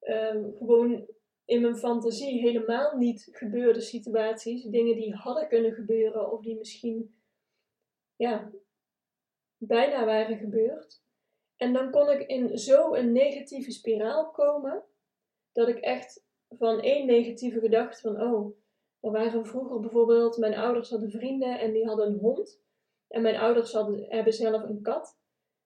uh, 0.00 0.44
gewoon 0.58 1.06
in 1.44 1.60
mijn 1.60 1.76
fantasie 1.76 2.40
helemaal 2.40 2.96
niet 2.96 3.28
gebeurde 3.32 3.80
situaties, 3.80 4.62
dingen 4.62 4.96
die 4.96 5.14
hadden 5.14 5.48
kunnen 5.48 5.72
gebeuren 5.72 6.32
of 6.32 6.42
die 6.42 6.56
misschien 6.56 7.14
ja, 8.16 8.50
bijna 9.56 10.04
waren 10.04 10.38
gebeurd. 10.38 11.02
En 11.60 11.72
dan 11.72 11.90
kon 11.90 12.10
ik 12.10 12.28
in 12.28 12.58
zo'n 12.58 13.12
negatieve 13.12 13.70
spiraal 13.70 14.30
komen, 14.30 14.84
dat 15.52 15.68
ik 15.68 15.78
echt 15.78 16.24
van 16.48 16.80
één 16.80 17.06
negatieve 17.06 17.60
gedachte 17.60 18.00
van, 18.00 18.22
oh, 18.22 18.56
er 19.00 19.10
waren 19.10 19.46
vroeger 19.46 19.80
bijvoorbeeld, 19.80 20.36
mijn 20.36 20.54
ouders 20.54 20.90
hadden 20.90 21.10
vrienden 21.10 21.58
en 21.58 21.72
die 21.72 21.86
hadden 21.86 22.06
een 22.06 22.18
hond. 22.18 22.60
En 23.08 23.22
mijn 23.22 23.36
ouders 23.36 23.72
hadden, 23.72 24.04
hebben 24.08 24.32
zelf 24.32 24.62
een 24.62 24.82
kat. 24.82 25.18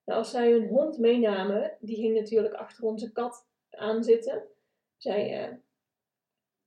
Nou, 0.04 0.18
als 0.18 0.30
zij 0.30 0.50
hun 0.50 0.68
hond 0.68 0.98
meenamen, 0.98 1.76
die 1.80 1.96
ging 1.96 2.14
natuurlijk 2.14 2.54
achter 2.54 2.84
onze 2.84 3.12
kat 3.12 3.46
aan 3.70 4.04
zitten. 4.04 4.42
Zij 4.96 5.60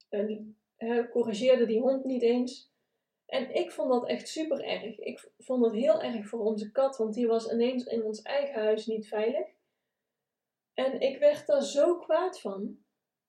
uh, 0.10 1.10
corrigeerde 1.10 1.66
die 1.66 1.82
hond 1.82 2.06
niet 2.06 2.22
eens. 2.22 2.72
En 3.28 3.56
ik 3.56 3.72
vond 3.72 3.90
dat 3.90 4.08
echt 4.08 4.28
super 4.28 4.64
erg. 4.64 5.00
Ik 5.00 5.30
vond 5.38 5.64
dat 5.64 5.74
heel 5.74 6.02
erg 6.02 6.28
voor 6.28 6.40
onze 6.40 6.72
kat, 6.72 6.98
want 6.98 7.14
die 7.14 7.28
was 7.28 7.52
ineens 7.52 7.84
in 7.84 8.04
ons 8.04 8.22
eigen 8.22 8.62
huis 8.62 8.86
niet 8.86 9.08
veilig. 9.08 9.48
En 10.74 11.00
ik 11.02 11.20
werd 11.20 11.48
daar 11.48 11.64
zo 11.64 11.98
kwaad 11.98 12.40
van. 12.40 12.78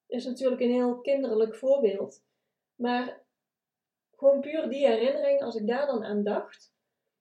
Is 0.06 0.24
natuurlijk 0.24 0.60
een 0.60 0.70
heel 0.70 1.00
kinderlijk 1.00 1.54
voorbeeld. 1.54 2.24
Maar 2.74 3.22
gewoon 4.16 4.40
puur 4.40 4.68
die 4.68 4.86
herinnering, 4.86 5.42
als 5.42 5.54
ik 5.54 5.66
daar 5.66 5.86
dan 5.86 6.04
aan 6.04 6.22
dacht, 6.22 6.72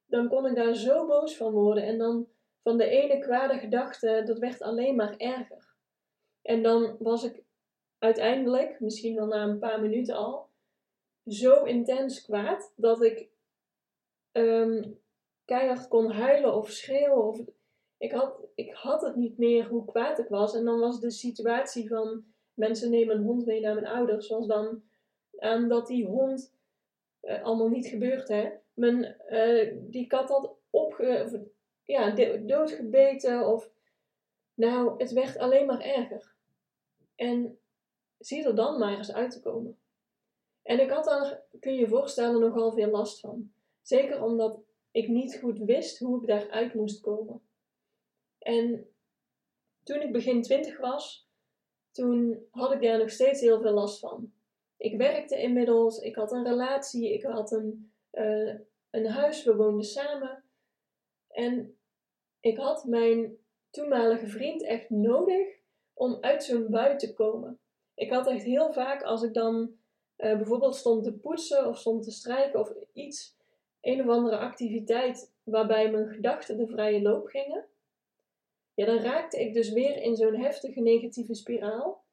dan 0.06 0.28
kon 0.28 0.46
ik 0.46 0.56
daar 0.56 0.76
zo 0.76 1.08
boos 1.08 1.38
van 1.38 1.52
worden. 1.52 1.84
En 1.84 1.98
dan 1.98 2.28
van 2.64 2.78
de 2.78 2.88
ene 2.88 3.20
kwade 3.20 3.58
gedachte, 3.60 4.24
dat 4.26 4.40
werd 4.40 4.62
alleen 4.62 4.96
maar 4.96 5.18
erger. 5.18 5.76
En 6.42 6.64
dan 6.64 6.96
was 7.00 7.24
ik 7.24 7.44
uiteindelijk, 7.98 8.80
misschien 8.80 9.16
wel 9.16 9.26
na 9.26 9.44
een 9.44 9.60
paar 9.60 9.82
minuten 9.82 10.16
al, 10.16 10.47
zo 11.28 11.64
intens 11.64 12.22
kwaad 12.22 12.74
dat 12.76 13.04
ik 13.04 13.28
um, 14.32 15.00
keihard 15.46 15.88
kon 15.88 16.12
huilen 16.12 16.56
of 16.56 16.70
schreeuwen. 16.70 17.24
Of, 17.24 17.40
ik, 17.98 18.12
had, 18.12 18.40
ik 18.56 18.74
had 18.74 19.02
het 19.02 19.16
niet 19.16 19.38
meer 19.38 19.68
hoe 19.68 19.86
kwaad 19.86 20.20
ik 20.20 20.28
was. 20.28 20.56
En 20.56 20.66
dan 20.66 20.80
was 20.80 21.00
de 21.00 21.12
situatie 21.12 21.88
van 21.88 22.26
mensen 22.54 22.90
nemen 22.90 23.16
een 23.16 23.24
hond 23.24 23.46
mee 23.46 23.62
naar 23.62 23.74
mijn 23.74 23.88
ouders, 23.88 24.28
was 24.28 24.48
dan 24.48 24.84
aan 25.38 25.70
dat 25.70 25.88
die 25.88 26.06
hond 26.06 26.56
uh, 27.22 27.44
allemaal 27.44 27.70
niet 27.70 27.88
gebeurd, 27.88 28.28
hè. 28.28 28.50
Mijn, 28.74 29.16
uh, 29.30 29.74
die 29.80 30.08
kat 30.08 30.30
had 30.30 30.56
opge, 30.70 31.44
ja, 31.84 32.12
doodgebeten 32.46 33.48
of... 33.48 33.70
Nou, 34.54 34.94
het 34.98 35.12
werd 35.12 35.38
alleen 35.38 35.66
maar 35.66 35.82
erger. 35.82 36.34
En 37.16 37.60
zie 38.18 38.46
er 38.46 38.56
dan 38.56 38.80
maar 38.80 38.98
eens 38.98 39.14
uit 39.14 39.32
te 39.32 39.40
komen. 39.40 39.78
En 40.68 40.80
ik 40.80 40.90
had 40.90 41.06
daar, 41.06 41.44
kun 41.60 41.74
je 41.74 41.80
je 41.80 41.88
voorstellen, 41.88 42.40
nogal 42.40 42.72
veel 42.72 42.90
last 42.90 43.20
van. 43.20 43.52
Zeker 43.82 44.24
omdat 44.24 44.60
ik 44.92 45.08
niet 45.08 45.40
goed 45.40 45.60
wist 45.60 46.00
hoe 46.00 46.22
ik 46.22 46.28
daaruit 46.28 46.74
moest 46.74 47.02
komen. 47.02 47.42
En 48.40 48.90
toen 49.84 50.02
ik 50.02 50.12
begin 50.12 50.42
twintig 50.42 50.80
was, 50.80 51.30
toen 51.92 52.46
had 52.50 52.72
ik 52.72 52.82
daar 52.82 52.98
nog 52.98 53.10
steeds 53.10 53.42
heel 53.42 53.62
veel 53.62 53.74
last 53.74 54.00
van. 54.00 54.34
Ik 54.78 54.98
werkte 54.98 55.42
inmiddels, 55.42 56.00
ik 56.00 56.16
had 56.16 56.32
een 56.32 56.44
relatie, 56.44 57.14
ik 57.14 57.24
had 57.24 57.52
een, 57.52 57.92
uh, 58.12 58.56
een 58.90 59.08
huis, 59.08 59.44
we 59.44 59.56
woonden 59.56 59.86
samen. 59.86 60.44
En 61.28 61.78
ik 62.40 62.58
had 62.58 62.86
mijn 62.86 63.38
toenmalige 63.70 64.28
vriend 64.28 64.64
echt 64.64 64.90
nodig 64.90 65.48
om 65.94 66.18
uit 66.22 66.44
zo'n 66.44 66.70
bui 66.70 66.98
te 66.98 67.14
komen. 67.14 67.60
Ik 67.94 68.12
had 68.12 68.28
echt 68.28 68.44
heel 68.44 68.74
vaak, 68.74 69.04
als 69.04 69.24
ik 69.24 69.34
dan 69.34 69.78
uh, 70.18 70.36
bijvoorbeeld 70.36 70.76
stond 70.76 71.04
te 71.04 71.14
poetsen 71.14 71.68
of 71.68 71.78
stond 71.78 72.04
te 72.04 72.12
strijken 72.12 72.60
of 72.60 72.74
iets, 72.94 73.36
een 73.82 74.02
of 74.02 74.08
andere 74.08 74.38
activiteit 74.38 75.34
waarbij 75.44 75.92
mijn 75.92 76.08
gedachten 76.08 76.58
de 76.58 76.68
vrije 76.68 77.02
loop 77.02 77.28
gingen, 77.28 77.66
ja, 78.74 78.86
dan 78.86 78.98
raakte 78.98 79.40
ik 79.40 79.54
dus 79.54 79.70
weer 79.70 80.02
in 80.02 80.16
zo'n 80.16 80.36
heftige 80.36 80.82
negatieve 80.82 81.34
spiraal, 81.34 82.04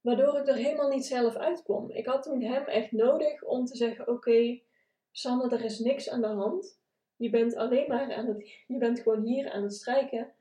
waardoor 0.00 0.38
ik 0.38 0.48
er 0.48 0.54
helemaal 0.54 0.88
niet 0.88 1.06
zelf 1.06 1.36
uitkwam. 1.36 1.90
Ik 1.90 2.06
had 2.06 2.22
toen 2.22 2.42
hem 2.42 2.64
echt 2.64 2.92
nodig 2.92 3.42
om 3.44 3.64
te 3.64 3.76
zeggen: 3.76 4.08
Oké, 4.08 4.12
okay, 4.12 4.62
Sanne, 5.10 5.50
er 5.50 5.64
is 5.64 5.78
niks 5.78 6.10
aan 6.10 6.20
de 6.20 6.26
hand. 6.26 6.80
Je 7.16 7.30
bent 7.30 7.56
alleen 7.56 7.88
maar 7.88 8.14
aan 8.14 8.26
het, 8.26 8.48
je 8.66 8.78
bent 8.78 9.00
gewoon 9.00 9.22
hier 9.24 9.50
aan 9.50 9.62
het 9.62 9.74
strijken. 9.74 10.32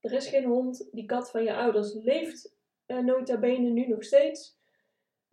Er 0.00 0.12
is 0.12 0.28
geen 0.28 0.44
hond. 0.44 0.88
Die 0.92 1.06
kat 1.06 1.30
van 1.30 1.42
je 1.42 1.54
ouders 1.54 1.94
leeft 1.94 2.56
uh, 2.86 2.98
nota 2.98 3.38
bene 3.38 3.68
nu 3.68 3.86
nog 3.86 4.04
steeds. 4.04 4.56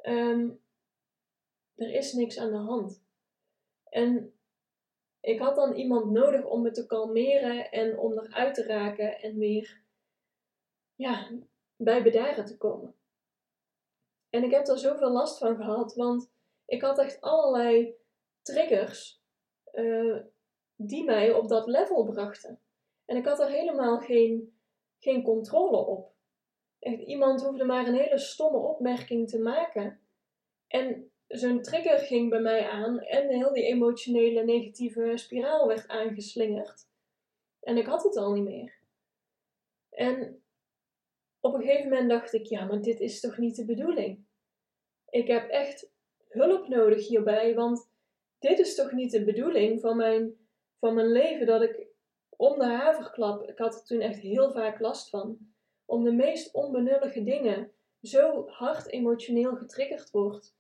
Um, 0.04 0.60
er 1.76 1.94
is 1.94 2.14
niks 2.14 2.38
aan 2.38 2.52
de 2.52 2.58
hand. 2.58 3.04
En 3.90 4.34
ik 5.20 5.40
had 5.40 5.56
dan 5.56 5.74
iemand 5.74 6.12
nodig 6.12 6.46
om 6.46 6.62
me 6.62 6.72
te 6.72 6.86
kalmeren 6.86 7.72
en 7.72 8.00
om 8.00 8.20
eruit 8.20 8.54
te 8.54 8.64
raken 8.64 9.20
en 9.20 9.38
weer 9.38 9.82
ja, 10.96 11.32
bij 11.76 12.04
bedaren 12.04 12.46
te 12.46 12.58
komen. 12.58 12.96
En 14.30 14.44
ik 14.44 14.52
heb 14.52 14.68
er 14.68 14.80
zoveel 14.80 15.12
last 15.12 15.38
van 15.38 15.56
gehad, 15.56 15.96
want 15.96 16.32
ik 16.66 16.82
had 16.82 17.00
echt 17.00 17.22
allerlei 17.22 17.96
triggers 18.42 19.22
uh, 19.74 20.18
die 20.76 21.04
mij 21.04 21.34
op 21.34 21.48
dat 21.48 21.68
level 21.68 22.06
brachten. 22.06 22.60
En 23.06 23.18
ik 23.18 23.26
had 23.26 23.40
er 23.40 23.50
helemaal 23.50 24.00
geen, 24.00 24.58
geen 25.00 25.24
controle 25.24 25.78
op. 25.78 26.14
Echt, 26.80 27.02
iemand 27.02 27.44
hoefde 27.44 27.66
maar 27.66 27.88
een 27.88 27.96
hele 27.96 28.18
stomme 28.18 28.58
opmerking 28.58 29.30
te 29.30 29.40
maken. 29.40 30.00
En 30.68 31.12
zo'n 31.28 31.62
trigger 31.62 32.00
ging 32.00 32.30
bij 32.30 32.42
mij 32.42 32.70
aan 32.70 33.00
en 33.00 33.30
heel 33.30 33.54
die 33.54 33.64
emotionele 33.64 34.44
negatieve 34.44 35.12
spiraal 35.16 35.68
werd 35.68 35.88
aangeslingerd. 35.88 36.88
En 37.60 37.78
ik 37.78 37.86
had 37.86 38.04
het 38.04 38.18
al 38.18 38.34
niet 38.34 38.44
meer. 38.44 38.74
En 39.90 40.44
op 41.40 41.54
een 41.54 41.62
gegeven 41.62 41.90
moment 41.90 42.10
dacht 42.10 42.34
ik, 42.34 42.46
ja, 42.46 42.66
maar 42.66 42.82
dit 42.82 43.00
is 43.00 43.20
toch 43.20 43.38
niet 43.38 43.56
de 43.56 43.66
bedoeling? 43.66 44.26
Ik 45.10 45.28
heb 45.28 45.50
echt 45.50 45.92
hulp 46.28 46.68
nodig 46.68 47.08
hierbij, 47.08 47.56
want 47.56 47.90
dit 48.40 48.60
is 48.60 48.76
toch 48.76 48.92
niet 48.92 49.12
de 49.12 49.24
bedoeling 49.24 49.82
van 49.82 49.98
mijn, 49.98 50.38
van 50.80 50.94
mijn 50.94 51.12
leven 51.12 51.46
dat 51.46 51.62
ik 51.62 51.88
om 52.38 52.60
de 52.60 52.66
haverklap, 52.66 53.50
ik 53.50 53.58
had 53.58 53.76
er 53.76 53.84
toen 53.84 54.00
echt 54.00 54.20
heel 54.20 54.52
vaak 54.52 54.80
last 54.80 55.10
van, 55.10 55.38
om 55.86 56.04
de 56.04 56.12
meest 56.12 56.54
onbenullige 56.54 57.24
dingen 57.24 57.72
zo 58.02 58.48
hard 58.48 58.88
emotioneel 58.88 59.56
getriggerd 59.56 60.12
wordt 60.12 60.55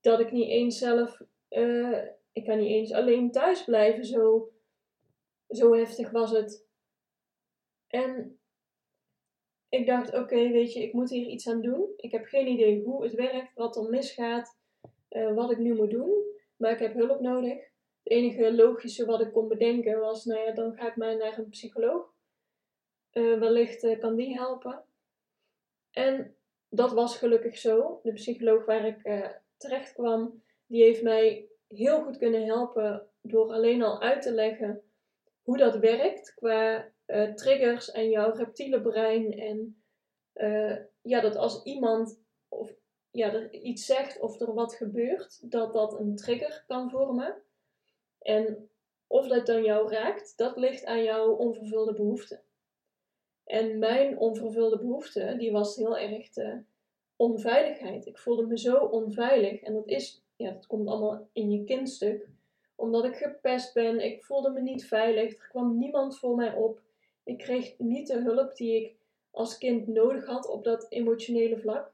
dat 0.00 0.20
ik 0.20 0.32
niet 0.32 0.48
eens 0.48 0.78
zelf, 0.78 1.20
uh, 1.50 2.04
ik 2.32 2.44
kan 2.44 2.58
niet 2.58 2.70
eens 2.70 2.92
alleen 2.92 3.30
thuis 3.30 3.64
blijven, 3.64 4.04
zo, 4.04 4.52
zo 5.48 5.74
heftig 5.74 6.10
was 6.10 6.30
het. 6.30 6.66
En 7.86 8.38
ik 9.68 9.86
dacht, 9.86 10.14
oké, 10.14 10.48
weet 10.48 10.72
je, 10.72 10.82
ik 10.82 10.92
moet 10.92 11.10
hier 11.10 11.26
iets 11.26 11.48
aan 11.48 11.60
doen. 11.60 11.92
Ik 11.96 12.10
heb 12.10 12.24
geen 12.24 12.46
idee 12.46 12.82
hoe 12.82 13.02
het 13.02 13.14
werkt, 13.14 13.54
wat 13.54 13.76
er 13.76 13.90
misgaat, 13.90 14.58
uh, 15.10 15.34
wat 15.34 15.50
ik 15.50 15.58
nu 15.58 15.74
moet 15.74 15.90
doen. 15.90 16.24
Maar 16.56 16.72
ik 16.72 16.78
heb 16.78 16.94
hulp 16.94 17.20
nodig. 17.20 17.72
Het 18.02 18.12
enige 18.12 18.54
logische 18.54 19.04
wat 19.04 19.20
ik 19.20 19.32
kon 19.32 19.48
bedenken 19.48 20.00
was, 20.00 20.24
nou 20.24 20.40
ja, 20.40 20.52
dan 20.52 20.74
ga 20.74 20.88
ik 20.88 20.96
maar 20.96 21.16
naar 21.16 21.38
een 21.38 21.48
psycholoog. 21.48 22.12
Uh, 23.12 23.38
wellicht 23.38 23.98
kan 23.98 24.16
die 24.16 24.34
helpen. 24.34 24.84
En 25.90 26.36
dat 26.68 26.92
was 26.92 27.16
gelukkig 27.16 27.58
zo. 27.58 28.00
De 28.02 28.12
psycholoog 28.12 28.64
waar 28.64 28.86
ik 28.86 29.02
terecht 29.56 29.92
kwam, 29.92 30.42
die 30.66 30.82
heeft 30.82 31.02
mij 31.02 31.48
heel 31.68 32.02
goed 32.02 32.18
kunnen 32.18 32.44
helpen 32.44 33.08
door 33.20 33.52
alleen 33.52 33.82
al 33.82 34.00
uit 34.00 34.22
te 34.22 34.32
leggen 34.32 34.82
hoe 35.42 35.56
dat 35.56 35.76
werkt 35.76 36.34
qua 36.34 36.92
uh, 37.06 37.32
triggers 37.34 37.90
en 37.90 38.10
jouw 38.10 38.32
reptiele 38.32 38.80
brein. 38.80 39.32
En 39.32 39.82
uh, 40.34 40.76
ja, 41.02 41.20
dat 41.20 41.36
als 41.36 41.62
iemand 41.62 42.20
of, 42.48 42.74
ja, 43.10 43.32
er 43.32 43.52
iets 43.52 43.86
zegt 43.86 44.20
of 44.20 44.40
er 44.40 44.54
wat 44.54 44.74
gebeurt, 44.74 45.50
dat 45.50 45.72
dat 45.72 45.98
een 45.98 46.16
trigger 46.16 46.64
kan 46.66 46.90
vormen. 46.90 47.42
En 48.18 48.70
of 49.06 49.28
dat 49.28 49.46
dan 49.46 49.62
jou 49.64 49.88
raakt, 49.88 50.36
dat 50.36 50.56
ligt 50.56 50.84
aan 50.84 51.02
jouw 51.02 51.34
onvervulde 51.34 51.94
behoeften. 51.94 52.42
En 53.44 53.78
mijn 53.78 54.18
onvervulde 54.18 54.78
behoefte, 54.78 55.34
die 55.38 55.52
was 55.52 55.76
heel 55.76 55.98
erg 55.98 56.30
de 56.30 56.62
onveiligheid. 57.16 58.06
Ik 58.06 58.18
voelde 58.18 58.46
me 58.46 58.58
zo 58.58 58.76
onveilig. 58.76 59.60
En 59.60 59.74
dat 59.74 59.88
is, 59.88 60.22
ja, 60.36 60.50
dat 60.50 60.66
komt 60.66 60.88
allemaal 60.88 61.28
in 61.32 61.50
je 61.50 61.64
kindstuk. 61.64 62.28
Omdat 62.74 63.04
ik 63.04 63.14
gepest 63.14 63.74
ben, 63.74 64.04
ik 64.04 64.24
voelde 64.24 64.50
me 64.50 64.60
niet 64.60 64.86
veilig, 64.86 65.38
er 65.38 65.48
kwam 65.48 65.78
niemand 65.78 66.18
voor 66.18 66.36
mij 66.36 66.54
op. 66.54 66.80
Ik 67.24 67.38
kreeg 67.38 67.78
niet 67.78 68.06
de 68.06 68.20
hulp 68.20 68.56
die 68.56 68.80
ik 68.80 68.96
als 69.30 69.58
kind 69.58 69.86
nodig 69.86 70.26
had 70.26 70.48
op 70.48 70.64
dat 70.64 70.86
emotionele 70.88 71.58
vlak. 71.58 71.92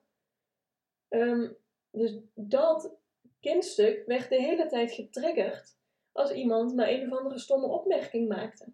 Um, 1.09 1.57
dus 1.91 2.19
dat 2.35 2.95
kindstuk 3.41 4.07
werd 4.07 4.29
de 4.29 4.41
hele 4.41 4.67
tijd 4.67 4.93
getriggerd 4.93 5.77
als 6.13 6.33
iemand 6.33 6.75
maar 6.75 6.89
een 6.89 7.13
of 7.13 7.19
andere 7.19 7.39
stomme 7.39 7.67
opmerking 7.67 8.29
maakte. 8.29 8.73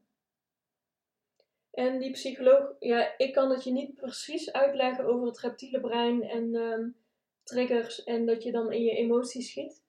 En 1.77 1.99
die 1.99 2.11
psycholoog, 2.11 2.77
ja, 2.79 3.19
ik 3.19 3.33
kan 3.33 3.51
het 3.51 3.65
je 3.65 3.73
niet 3.73 3.95
precies 3.95 4.53
uitleggen 4.53 5.05
over 5.05 5.27
het 5.27 5.41
reptiele 5.41 5.81
brein 5.81 6.23
en 6.23 6.55
um, 6.55 6.97
triggers 7.43 8.05
en 8.05 8.27
dat 8.27 8.43
je 8.43 8.53
dan 8.53 8.73
in 8.73 8.83
je 8.83 8.91
emoties 8.91 9.51
schiet. 9.51 9.85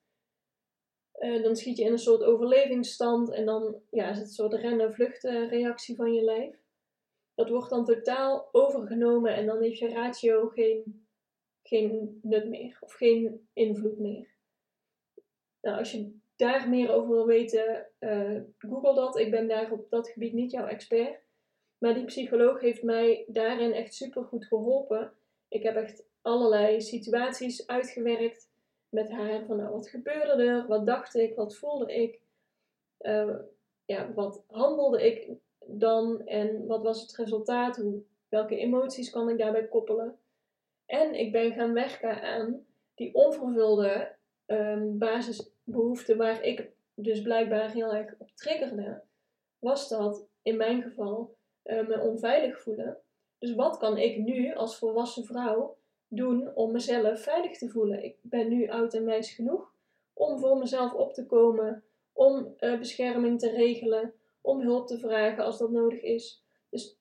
Uh, 1.20 1.44
dan 1.44 1.56
schiet 1.56 1.78
je 1.78 1.84
in 1.84 1.92
een 1.92 2.00
soort 2.00 2.24
overlevingsstand 2.24 3.32
en 3.32 3.46
dan 3.46 3.82
ja, 3.92 4.10
is 4.10 4.18
het 4.18 4.28
een 4.28 4.34
soort 4.34 4.54
rennen-vluchten 4.54 5.50
reactie 5.50 5.96
van 5.96 6.14
je 6.14 6.22
lijf. 6.22 6.56
Dat 7.36 7.50
wordt 7.50 7.70
dan 7.70 7.86
totaal 7.86 8.50
overgenomen 8.52 9.36
en 9.36 9.46
dan 9.46 9.62
heeft 9.62 9.80
je 9.80 9.90
ratio 9.90 10.48
geen, 10.48 11.08
geen 11.64 12.20
nut 12.22 12.48
meer 12.50 12.78
of 12.80 12.94
geen 12.94 13.48
invloed 13.54 14.00
meer. 14.00 14.28
Nou, 15.62 15.78
als 15.78 15.92
je 15.92 16.20
daar 16.36 16.70
meer 16.70 16.92
over 16.92 17.10
wil 17.10 17.26
weten, 17.26 17.88
uh, 18.00 18.42
google 18.58 18.96
dat. 18.96 19.18
Ik 19.18 19.32
ben 19.32 19.48
daar 19.48 19.72
op 19.72 19.90
dat 19.90 20.10
gebied 20.10 20.34
niet 20.34 20.52
jouw 20.52 20.66
expert. 20.66 21.26
Maar 21.78 21.94
die 21.94 22.06
psycholoog 22.06 22.60
heeft 22.60 22.84
mij 22.84 23.26
daarin 23.28 23.74
echt 23.74 23.94
super 23.94 24.24
goed 24.24 24.46
geholpen. 24.46 25.12
Ik 25.48 25.64
heb 25.64 25.76
echt 25.76 26.04
allerlei 26.22 26.82
situaties 26.82 27.68
uitgewerkt 27.68 28.50
met 28.90 29.12
haar. 29.12 29.46
Van 29.46 29.58
nou, 29.58 29.72
wat 29.72 29.90
gebeurde 29.90 30.44
er? 30.44 30.68
Wat 30.68 30.86
dacht 30.86 31.16
ik? 31.16 31.36
Wat 31.36 31.56
voelde 31.56 31.94
ik? 31.94 32.20
Uh, 33.02 33.36
ja, 33.86 34.14
wat 34.14 34.44
handelde 34.48 35.06
ik 35.06 35.30
dan? 35.66 36.26
En 36.26 36.66
wat 36.68 36.84
was 36.84 37.02
het 37.02 37.16
resultaat? 37.16 37.78
Hoe, 37.78 38.02
welke 38.30 38.58
emoties 38.58 39.10
kan 39.10 39.30
ik 39.30 39.38
daarbij 39.38 39.68
koppelen? 39.68 40.18
En 40.86 41.14
ik 41.14 41.32
ben 41.32 41.54
gaan 41.54 41.74
werken 41.74 42.22
aan 42.22 42.66
die 42.96 43.14
onvervulde 43.14 44.16
um, 44.48 44.98
basisbehoeften 44.98 46.18
waar 46.18 46.44
ik 46.44 46.70
dus 46.94 47.22
blijkbaar 47.22 47.72
heel 47.72 47.94
erg 47.94 48.16
op 48.18 48.32
triggerde. 48.36 49.02
Was 49.60 49.90
dat 49.90 50.28
in 50.42 50.58
mijn 50.58 50.82
geval 50.82 51.37
uh, 51.68 51.88
me 51.88 52.00
onveilig 52.00 52.62
voelen. 52.62 52.98
Dus 53.40 53.56
wat 53.56 53.78
kan 53.78 53.98
ik 53.98 54.18
nu 54.18 54.54
als 54.54 54.78
volwassen 54.78 55.26
vrouw 55.26 55.78
doen 56.08 56.56
om 56.56 56.72
mezelf 56.72 57.22
veilig 57.22 57.58
te 57.58 57.70
voelen? 57.70 58.04
Ik 58.04 58.18
ben 58.22 58.50
nu 58.50 58.70
oud 58.70 58.94
en 58.94 59.06
wijs 59.06 59.32
genoeg 59.32 59.76
om 60.14 60.40
voor 60.40 60.58
mezelf 60.58 60.94
op 60.94 61.14
te 61.14 61.26
komen, 61.26 61.84
om 62.14 62.56
uh, 62.60 62.80
bescherming 62.80 63.40
te 63.40 63.50
regelen, 63.50 64.14
om 64.42 64.62
hulp 64.62 64.88
te 64.88 65.00
vragen 65.00 65.44
als 65.44 65.58
dat 65.58 65.72
nodig 65.72 66.02
is. 66.02 66.44
Dus 66.70 66.98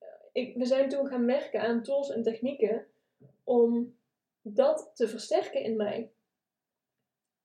uh, 0.00 0.08
ik, 0.32 0.56
we 0.56 0.64
zijn 0.64 0.88
toen 0.88 1.06
gaan 1.06 1.26
werken 1.26 1.60
aan 1.60 1.82
tools 1.82 2.10
en 2.10 2.22
technieken 2.22 2.86
om 3.44 3.96
dat 4.42 4.90
te 4.94 5.08
versterken 5.08 5.62
in 5.62 5.76
mij. 5.76 6.12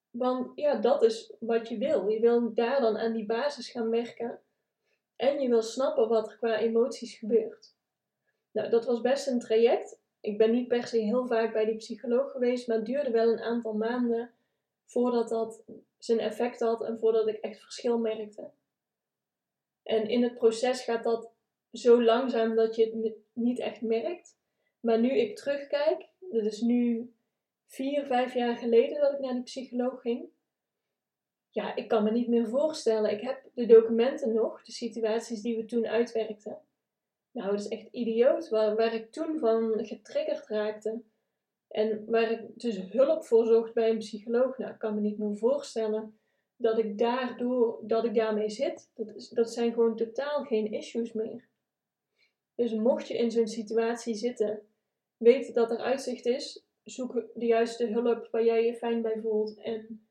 Want 0.10 0.52
ja, 0.56 0.76
dat 0.76 1.04
is 1.04 1.34
wat 1.40 1.68
je 1.68 1.78
wil. 1.78 2.08
Je 2.08 2.20
wil 2.20 2.54
daar 2.54 2.82
dan 2.82 2.98
aan 2.98 3.14
die 3.14 3.26
basis 3.26 3.70
gaan 3.70 3.90
werken. 3.90 4.40
En 5.20 5.42
je 5.42 5.50
wil 5.50 5.62
snappen 5.62 6.08
wat 6.08 6.28
er 6.28 6.38
qua 6.38 6.58
emoties 6.58 7.18
gebeurt. 7.18 7.76
Nou, 8.52 8.70
dat 8.70 8.86
was 8.86 9.02
best 9.02 9.28
een 9.28 9.40
traject. 9.40 10.00
Ik 10.20 10.38
ben 10.38 10.52
niet 10.52 10.68
per 10.68 10.88
se 10.88 10.98
heel 10.98 11.28
vaak 11.28 11.54
bij 11.54 11.66
die 11.66 11.76
psycholoog 11.76 12.32
geweest, 12.32 12.68
maar 12.68 12.78
het 12.78 12.86
duurde 12.86 13.12
wel 13.12 13.32
een 13.32 13.40
aantal 13.40 13.74
maanden 13.74 14.32
voordat 14.86 15.30
dat 15.30 15.64
zijn 15.98 16.20
effect 16.20 16.60
had 16.60 16.84
en 16.84 17.00
voordat 17.00 17.28
ik 17.28 17.36
echt 17.36 17.62
verschil 17.62 17.98
merkte. 17.98 18.50
En 19.84 20.10
in 20.10 20.24
het 20.24 20.34
proces 20.34 20.84
gaat 20.84 21.04
dat 21.04 21.32
zo 21.72 22.04
langzaam 22.04 22.56
dat 22.56 22.76
je 22.76 22.86
het 23.02 23.16
niet 23.34 23.60
echt 23.60 23.82
merkt. 23.82 24.38
Maar 24.80 25.00
nu 25.00 25.12
ik 25.12 25.36
terugkijk, 25.36 26.08
dat 26.20 26.46
is 26.46 26.62
nu 26.62 27.14
vier, 27.66 28.06
vijf 28.06 28.34
jaar 28.34 28.58
geleden 28.58 29.02
dat 29.02 29.14
ik 29.14 29.20
naar 29.20 29.34
die 29.34 29.44
psycholoog 29.44 30.02
ging, 30.02 30.30
ja, 31.50 31.76
ik 31.76 31.88
kan 31.88 32.04
me 32.04 32.12
niet 32.12 32.28
meer 32.28 32.48
voorstellen. 32.48 33.12
Ik 33.12 33.22
heb 33.22 33.50
de 33.54 33.66
documenten 33.66 34.34
nog, 34.34 34.64
de 34.64 34.72
situaties 34.72 35.42
die 35.42 35.58
we 35.58 35.66
toen 35.66 35.88
uitwerkten. 35.88 36.62
Nou, 37.32 37.52
het 37.52 37.60
is 37.60 37.68
echt 37.68 37.88
idioot 37.92 38.50
waar, 38.50 38.76
waar 38.76 38.94
ik 38.94 39.12
toen 39.12 39.40
van 39.40 39.86
getriggerd 39.86 40.48
raakte. 40.48 41.02
En 41.68 42.06
waar 42.06 42.32
ik 42.32 42.42
dus 42.56 42.82
hulp 42.92 43.26
voor 43.26 43.46
zocht 43.46 43.74
bij 43.74 43.90
een 43.90 43.98
psycholoog. 43.98 44.58
Nou, 44.58 44.72
ik 44.72 44.80
kan 44.80 44.96
me 44.96 45.02
niet 45.02 45.18
meer 45.18 45.38
voorstellen 45.38 46.20
dat 46.56 46.78
ik 46.78 46.98
daardoor, 46.98 47.80
dat 47.82 48.06
ik 48.06 48.16
daarmee 48.16 48.50
zit. 48.50 48.92
Dat, 48.96 49.16
is, 49.16 49.30
dat 49.30 49.54
zijn 49.54 49.74
gewoon 49.74 49.96
totaal 49.96 50.44
geen 50.44 50.72
issues 50.72 51.14
meer. 51.14 51.48
Dus 52.56 52.74
mocht 52.74 53.08
je 53.08 53.18
in 53.18 53.32
zo'n 53.32 53.48
situatie 53.48 54.16
zitten, 54.16 54.62
weet 55.18 55.54
dat 55.54 55.72
er 55.72 55.78
uitzicht 55.78 56.26
is. 56.26 56.66
Zoek 56.84 57.24
de 57.34 57.46
juiste 57.46 57.88
hulp 57.88 58.28
waar 58.32 58.44
jij 58.44 58.66
je 58.66 58.74
fijn 58.74 59.02
bij 59.02 59.20
voelt. 59.22 59.58
En 59.58 60.09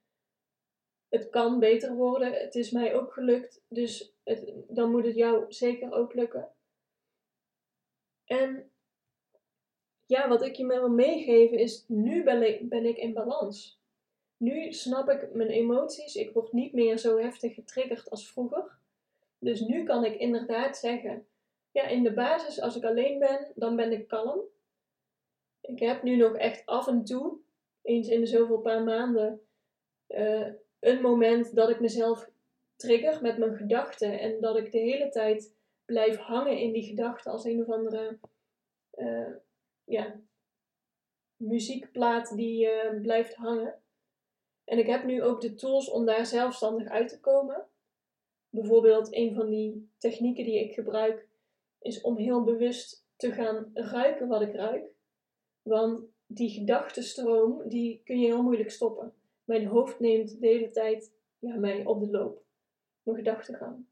het 1.09 1.31
kan 1.31 1.59
beter 1.59 1.94
worden. 1.94 2.33
Het 2.33 2.55
is 2.55 2.71
mij 2.71 2.94
ook 2.94 3.12
gelukt, 3.12 3.64
dus 3.68 4.14
dan 4.68 4.90
moet 4.90 5.05
het 5.05 5.14
jou 5.14 5.44
zeker 5.49 5.92
ook 5.92 6.14
lukken. 6.14 6.53
En 8.25 8.71
ja, 10.07 10.29
wat 10.29 10.42
ik 10.42 10.55
je 10.55 10.66
wil 10.66 10.88
meegeven 10.88 11.59
is, 11.59 11.85
nu 11.88 12.23
ben 12.25 12.85
ik, 12.85 12.97
in 12.97 13.12
balans. 13.12 13.81
Nu 14.37 14.73
snap 14.73 15.09
ik 15.09 15.35
mijn 15.35 15.49
emoties. 15.49 16.14
Ik 16.14 16.33
word 16.33 16.53
niet 16.53 16.73
meer 16.73 16.99
zo 16.99 17.18
heftig 17.18 17.55
getriggerd 17.55 18.11
als 18.11 18.31
vroeger. 18.31 18.79
Dus 19.38 19.61
nu 19.61 19.85
kan 19.85 20.05
ik 20.05 20.14
inderdaad 20.14 20.77
zeggen, 20.77 21.27
ja, 21.71 21.87
in 21.87 22.03
de 22.03 22.12
basis, 22.12 22.61
als 22.61 22.77
ik 22.77 22.85
alleen 22.85 23.18
ben, 23.18 23.53
dan 23.55 23.77
ben 23.77 23.92
ik 23.92 24.09
kalm. 24.09 24.40
Ik 25.61 25.79
heb 25.79 26.03
nu 26.03 26.16
nog 26.16 26.37
echt 26.37 26.66
af 26.66 26.87
en 26.87 27.05
toe, 27.05 27.38
eens 27.83 28.09
in 28.09 28.21
de 28.21 28.27
zoveel 28.27 28.61
paar 28.61 28.83
maanden, 28.83 29.40
uh, 30.09 30.49
een 30.81 31.01
moment 31.01 31.55
dat 31.55 31.69
ik 31.69 31.81
mezelf 31.81 32.31
trigger 32.77 33.23
met 33.23 33.38
mijn 33.38 33.57
gedachten 33.57 34.21
en 34.21 34.41
dat 34.41 34.57
ik 34.57 34.73
de 34.73 34.79
hele 34.79 35.09
tijd 35.09 35.55
blijf 35.85 36.17
hangen 36.17 36.59
in 36.59 36.73
die 36.73 36.83
gedachten 36.83 37.33
als 37.33 37.45
een 37.45 37.61
of 37.61 37.69
andere 37.69 38.19
uh, 38.95 39.35
ja, 39.85 40.21
muziekplaat 41.37 42.37
die 42.37 42.67
uh, 42.67 43.01
blijft 43.01 43.35
hangen. 43.35 43.83
En 44.64 44.79
ik 44.79 44.87
heb 44.87 45.05
nu 45.05 45.23
ook 45.23 45.41
de 45.41 45.55
tools 45.55 45.91
om 45.91 46.05
daar 46.05 46.27
zelfstandig 46.27 46.88
uit 46.88 47.09
te 47.09 47.21
komen. 47.21 47.67
Bijvoorbeeld 48.51 49.14
een 49.14 49.35
van 49.35 49.49
die 49.49 49.91
technieken 49.99 50.45
die 50.45 50.64
ik 50.64 50.75
gebruik 50.75 51.29
is 51.81 52.01
om 52.01 52.17
heel 52.17 52.45
bewust 52.45 53.07
te 53.17 53.33
gaan 53.33 53.71
ruiken 53.75 54.29
wat 54.29 54.43
ik 54.43 54.55
ruik. 54.55 54.85
Want 55.62 56.03
die 56.27 56.51
gedachtenstroom 56.51 57.69
die 57.69 58.01
kun 58.05 58.21
je 58.21 58.27
heel 58.27 58.43
moeilijk 58.43 58.71
stoppen. 58.71 59.17
Mijn 59.49 59.67
hoofd 59.67 60.01
neemt 60.01 60.41
de 60.41 60.47
hele 60.47 60.71
tijd 60.71 61.13
ja, 61.39 61.57
mij 61.57 61.85
op 61.85 62.01
de 62.01 62.11
loop. 62.11 62.43
Mijn 63.03 63.17
gedachtegang. 63.17 63.87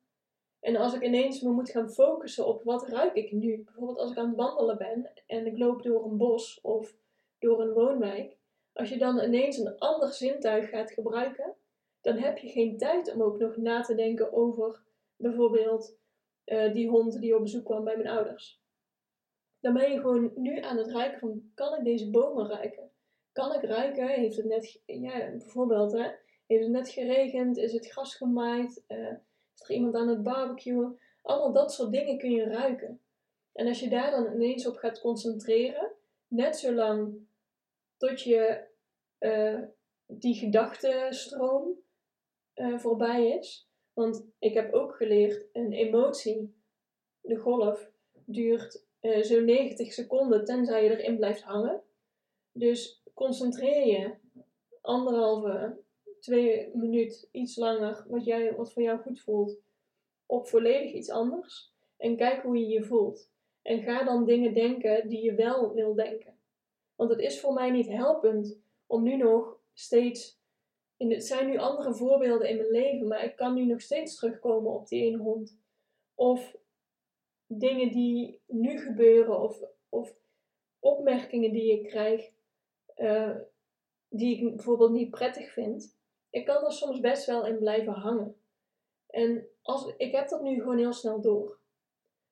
En 0.60 0.76
als 0.76 0.94
ik 0.94 1.02
ineens 1.02 1.40
me 1.40 1.50
moet 1.50 1.70
gaan 1.70 1.90
focussen 1.90 2.46
op 2.46 2.62
wat 2.62 2.88
ruik 2.88 3.14
ik 3.14 3.32
nu. 3.32 3.62
Bijvoorbeeld 3.64 3.98
als 3.98 4.10
ik 4.10 4.16
aan 4.16 4.28
het 4.28 4.36
wandelen 4.36 4.78
ben 4.78 5.12
en 5.26 5.46
ik 5.46 5.58
loop 5.58 5.82
door 5.82 6.04
een 6.04 6.16
bos 6.16 6.60
of 6.60 6.96
door 7.38 7.60
een 7.60 7.72
woonwijk. 7.72 8.36
Als 8.72 8.88
je 8.88 8.98
dan 8.98 9.20
ineens 9.20 9.58
een 9.58 9.78
ander 9.78 10.12
zintuig 10.12 10.68
gaat 10.68 10.90
gebruiken, 10.90 11.54
dan 12.00 12.16
heb 12.16 12.38
je 12.38 12.48
geen 12.48 12.78
tijd 12.78 13.14
om 13.14 13.22
ook 13.22 13.38
nog 13.38 13.56
na 13.56 13.80
te 13.80 13.94
denken 13.94 14.32
over 14.32 14.82
bijvoorbeeld 15.16 15.98
uh, 16.44 16.72
die 16.72 16.88
hond 16.88 17.20
die 17.20 17.34
op 17.36 17.42
bezoek 17.42 17.64
kwam 17.64 17.84
bij 17.84 17.96
mijn 17.96 18.16
ouders. 18.16 18.62
Dan 19.60 19.72
ben 19.72 19.92
je 19.92 20.00
gewoon 20.00 20.32
nu 20.34 20.60
aan 20.60 20.76
het 20.76 20.90
ruiken 20.90 21.18
van, 21.18 21.50
kan 21.54 21.78
ik 21.78 21.84
deze 21.84 22.10
bomen 22.10 22.48
ruiken? 22.48 22.90
Kan 23.36 23.54
ik 23.54 23.62
ruiken? 23.62 24.08
Heeft 24.08 24.36
het 24.36 24.44
net, 24.44 24.80
ja, 24.86 25.30
bijvoorbeeld, 25.30 25.92
hè? 25.92 26.10
Heeft 26.46 26.62
het 26.62 26.72
net 26.72 26.88
geregend? 26.88 27.56
Is 27.56 27.72
het 27.72 27.88
gras 27.88 28.14
gemaaid? 28.14 28.84
Uh, 28.88 29.12
is 29.54 29.62
er 29.62 29.74
iemand 29.74 29.94
aan 29.94 30.08
het 30.08 30.22
barbecuen? 30.22 30.98
Allemaal 31.22 31.52
dat 31.52 31.72
soort 31.72 31.92
dingen 31.92 32.18
kun 32.18 32.30
je 32.30 32.44
ruiken. 32.44 33.00
En 33.52 33.66
als 33.66 33.80
je 33.80 33.88
daar 33.88 34.10
dan 34.10 34.32
ineens 34.32 34.66
op 34.66 34.76
gaat 34.76 35.00
concentreren, 35.00 35.92
net 36.28 36.56
zo 36.56 36.72
lang 36.72 37.14
tot 37.96 38.22
je 38.22 38.66
uh, 39.18 39.62
die 40.06 40.34
gedachtenstroom 40.34 41.78
uh, 42.54 42.78
voorbij 42.78 43.28
is. 43.28 43.70
Want 43.92 44.26
ik 44.38 44.54
heb 44.54 44.72
ook 44.72 44.96
geleerd, 44.96 45.44
een 45.52 45.72
emotie, 45.72 46.54
de 47.20 47.36
golf, 47.36 47.90
duurt 48.24 48.86
uh, 49.00 49.22
zo'n 49.22 49.44
90 49.44 49.92
seconden 49.92 50.44
tenzij 50.44 50.84
je 50.84 50.90
erin 50.90 51.16
blijft 51.16 51.42
hangen. 51.42 51.82
Dus 52.52 53.04
concentreer 53.16 53.86
je 53.86 54.14
anderhalve, 54.80 55.76
twee 56.20 56.70
minuut, 56.74 57.28
iets 57.30 57.56
langer, 57.56 58.04
wat, 58.08 58.24
jij, 58.24 58.54
wat 58.56 58.72
voor 58.72 58.82
jou 58.82 58.98
goed 58.98 59.20
voelt, 59.20 59.58
op 60.26 60.48
volledig 60.48 60.92
iets 60.92 61.10
anders. 61.10 61.72
En 61.96 62.16
kijk 62.16 62.42
hoe 62.42 62.58
je 62.58 62.66
je 62.66 62.84
voelt. 62.84 63.30
En 63.62 63.82
ga 63.82 64.04
dan 64.04 64.24
dingen 64.24 64.54
denken 64.54 65.08
die 65.08 65.22
je 65.22 65.34
wel 65.34 65.74
wil 65.74 65.94
denken. 65.94 66.38
Want 66.94 67.10
het 67.10 67.20
is 67.20 67.40
voor 67.40 67.52
mij 67.52 67.70
niet 67.70 67.88
helpend 67.88 68.58
om 68.86 69.02
nu 69.02 69.16
nog 69.16 69.58
steeds. 69.72 70.38
In 70.96 71.10
het 71.10 71.24
zijn 71.24 71.46
nu 71.46 71.58
andere 71.58 71.94
voorbeelden 71.94 72.48
in 72.48 72.56
mijn 72.56 72.70
leven, 72.70 73.06
maar 73.06 73.24
ik 73.24 73.36
kan 73.36 73.54
nu 73.54 73.64
nog 73.64 73.80
steeds 73.80 74.16
terugkomen 74.16 74.72
op 74.72 74.88
die 74.88 75.02
ene 75.02 75.18
hond. 75.18 75.58
Of 76.14 76.56
dingen 77.46 77.92
die 77.92 78.40
nu 78.46 78.78
gebeuren, 78.78 79.40
of, 79.40 79.62
of 79.88 80.14
opmerkingen 80.78 81.52
die 81.52 81.72
ik 81.72 81.88
krijg, 81.88 82.34
uh, 82.96 83.36
die 84.08 84.36
ik 84.36 84.54
bijvoorbeeld 84.54 84.92
niet 84.92 85.10
prettig 85.10 85.52
vind. 85.52 85.96
Ik 86.30 86.44
kan 86.44 86.64
er 86.64 86.72
soms 86.72 87.00
best 87.00 87.26
wel 87.26 87.46
in 87.46 87.58
blijven 87.58 87.92
hangen. 87.92 88.36
En 89.06 89.48
als, 89.62 89.94
ik 89.96 90.12
heb 90.12 90.28
dat 90.28 90.42
nu 90.42 90.60
gewoon 90.60 90.78
heel 90.78 90.92
snel 90.92 91.20
door. 91.20 91.58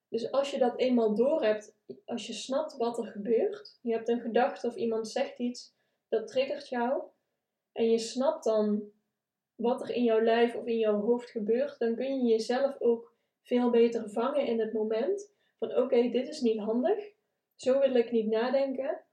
Dus 0.09 0.31
als 0.31 0.51
je 0.51 0.59
dat 0.59 0.79
eenmaal 0.79 1.15
door 1.15 1.43
hebt, 1.43 1.77
als 2.05 2.27
je 2.27 2.33
snapt 2.33 2.77
wat 2.77 2.99
er 2.99 3.07
gebeurt, 3.07 3.79
je 3.83 3.93
hebt 3.93 4.09
een 4.09 4.21
gedachte 4.21 4.67
of 4.67 4.75
iemand 4.75 5.09
zegt 5.09 5.39
iets, 5.39 5.75
dat 6.09 6.27
triggert 6.27 6.69
jou, 6.69 7.03
en 7.73 7.91
je 7.91 7.99
snapt 7.99 8.45
dan 8.45 8.83
wat 9.55 9.81
er 9.81 9.91
in 9.91 10.05
jouw 10.05 10.21
lijf 10.21 10.55
of 10.55 10.67
in 10.67 10.79
jouw 10.79 11.01
hoofd 11.01 11.31
gebeurt, 11.31 11.79
dan 11.79 11.95
kun 11.95 12.19
je 12.19 12.31
jezelf 12.33 12.81
ook 12.81 13.17
veel 13.43 13.71
beter 13.71 14.11
vangen 14.11 14.47
in 14.47 14.61
het 14.61 14.73
moment 14.73 15.33
van 15.59 15.77
oké, 15.77 16.09
dit 16.09 16.29
is 16.29 16.41
niet 16.41 16.59
handig, 16.59 17.13
zo 17.55 17.81
wil 17.81 17.95
ik 17.95 18.11
niet 18.11 18.27
nadenken. 18.27 19.05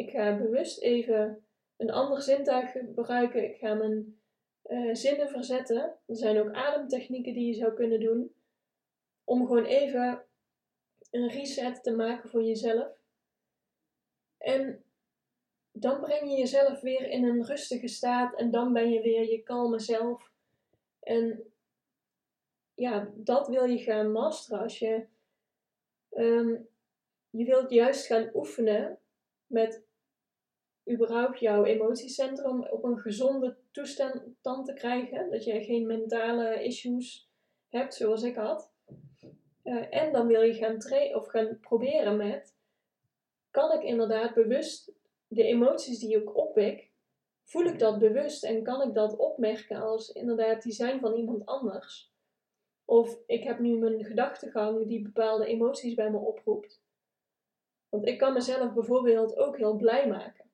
Ik 0.00 0.10
ga 0.10 0.36
bewust 0.36 0.80
even 0.80 1.44
een 1.76 1.90
ander 1.90 2.22
zintuig 2.22 2.72
gebruiken. 2.72 3.44
Ik 3.44 3.56
ga 3.56 3.74
mijn 3.74 4.20
uh, 4.66 4.94
zinnen 4.94 5.28
verzetten. 5.28 5.98
Er 6.06 6.16
zijn 6.16 6.38
ook 6.38 6.52
ademtechnieken 6.52 7.34
die 7.34 7.46
je 7.46 7.54
zou 7.54 7.74
kunnen 7.74 8.00
doen. 8.00 8.34
Om 9.24 9.46
gewoon 9.46 9.64
even 9.64 10.24
een 11.10 11.28
reset 11.28 11.82
te 11.82 11.92
maken 11.92 12.30
voor 12.30 12.42
jezelf. 12.42 12.88
En 14.38 14.84
dan 15.72 16.00
breng 16.00 16.30
je 16.30 16.36
jezelf 16.36 16.80
weer 16.80 17.10
in 17.10 17.24
een 17.24 17.44
rustige 17.44 17.88
staat 17.88 18.36
en 18.36 18.50
dan 18.50 18.72
ben 18.72 18.90
je 18.90 19.00
weer 19.00 19.30
je 19.30 19.42
kalme 19.42 19.78
zelf. 19.78 20.32
En 21.00 21.52
ja, 22.74 23.10
dat 23.14 23.48
wil 23.48 23.64
je 23.64 23.78
gaan 23.78 24.12
masteren 24.12 24.60
als 24.60 24.78
je. 24.78 25.06
Um, 26.10 26.68
je 27.30 27.44
wilt 27.44 27.70
juist 27.70 28.06
gaan 28.06 28.30
oefenen 28.34 28.98
met 29.46 29.88
überhaupt 30.90 31.38
jouw 31.38 31.64
emotiecentrum 31.64 32.64
op 32.64 32.84
een 32.84 32.98
gezonde 32.98 33.56
toestand 33.70 34.64
te 34.64 34.72
krijgen. 34.74 35.30
Dat 35.30 35.44
je 35.44 35.64
geen 35.64 35.86
mentale 35.86 36.64
issues 36.64 37.30
hebt 37.68 37.94
zoals 37.94 38.22
ik 38.22 38.36
had. 38.36 38.72
Uh, 39.64 39.86
en 39.90 40.12
dan 40.12 40.26
wil 40.26 40.42
je 40.42 40.54
gaan 40.54 40.78
trainen 40.78 41.16
of 41.16 41.26
gaan 41.26 41.58
proberen 41.60 42.16
met: 42.16 42.56
kan 43.50 43.72
ik 43.72 43.82
inderdaad 43.82 44.34
bewust 44.34 44.92
de 45.28 45.44
emoties 45.44 45.98
die 45.98 46.16
ik 46.16 46.36
opwek, 46.36 46.90
voel 47.44 47.64
ik 47.64 47.78
dat 47.78 47.98
bewust 47.98 48.44
en 48.44 48.62
kan 48.62 48.88
ik 48.88 48.94
dat 48.94 49.16
opmerken 49.16 49.80
als 49.80 50.08
inderdaad 50.08 50.62
die 50.62 50.72
zijn 50.72 51.00
van 51.00 51.14
iemand 51.14 51.46
anders? 51.46 52.12
Of 52.84 53.18
ik 53.26 53.42
heb 53.42 53.58
nu 53.58 53.78
mijn 53.78 54.04
gedachtegang 54.04 54.86
die 54.86 55.02
bepaalde 55.02 55.46
emoties 55.46 55.94
bij 55.94 56.10
me 56.10 56.18
oproept. 56.18 56.82
Want 57.88 58.06
ik 58.06 58.18
kan 58.18 58.32
mezelf 58.32 58.72
bijvoorbeeld 58.72 59.36
ook 59.36 59.56
heel 59.56 59.76
blij 59.76 60.08
maken. 60.08 60.49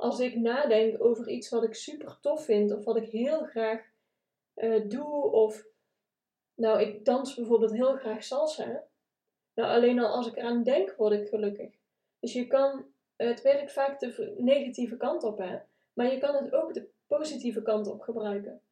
Als 0.00 0.20
ik 0.20 0.36
nadenk 0.36 1.04
over 1.04 1.28
iets 1.28 1.48
wat 1.48 1.64
ik 1.64 1.74
super 1.74 2.18
tof 2.20 2.44
vind 2.44 2.72
of 2.72 2.84
wat 2.84 2.96
ik 2.96 3.10
heel 3.10 3.44
graag 3.44 3.90
uh, 4.54 4.88
doe, 4.88 5.30
of 5.30 5.64
nou, 6.54 6.80
ik 6.80 7.04
dans 7.04 7.34
bijvoorbeeld 7.34 7.72
heel 7.72 7.96
graag 7.96 8.24
salsa. 8.24 8.84
Nou, 9.54 9.70
alleen 9.70 9.98
al 9.98 10.14
als 10.14 10.26
ik 10.26 10.36
eraan 10.36 10.62
denk, 10.62 10.94
word 10.96 11.12
ik 11.12 11.28
gelukkig. 11.28 11.74
Dus 12.18 12.32
je 12.32 12.46
kan, 12.46 12.86
het 13.16 13.42
werkt 13.42 13.72
vaak 13.72 14.00
de 14.00 14.34
negatieve 14.38 14.96
kant 14.96 15.22
op, 15.22 15.38
hè. 15.38 15.58
Maar 15.92 16.12
je 16.12 16.18
kan 16.18 16.34
het 16.34 16.52
ook 16.52 16.74
de 16.74 16.88
positieve 17.06 17.62
kant 17.62 17.86
op 17.86 18.00
gebruiken. 18.00 18.62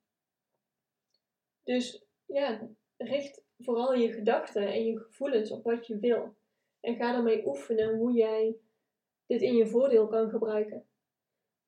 Dus 1.62 2.04
ja, 2.26 2.68
richt 2.96 3.44
vooral 3.58 3.94
je 3.94 4.12
gedachten 4.12 4.66
en 4.66 4.84
je 4.84 4.98
gevoelens 4.98 5.50
op 5.50 5.64
wat 5.64 5.86
je 5.86 5.98
wil. 5.98 6.34
En 6.80 6.96
ga 6.96 7.12
daarmee 7.12 7.46
oefenen 7.46 7.96
hoe 7.96 8.12
jij 8.12 8.56
dit 9.26 9.42
in 9.42 9.56
je 9.56 9.66
voordeel 9.66 10.06
kan 10.06 10.30
gebruiken. 10.30 10.87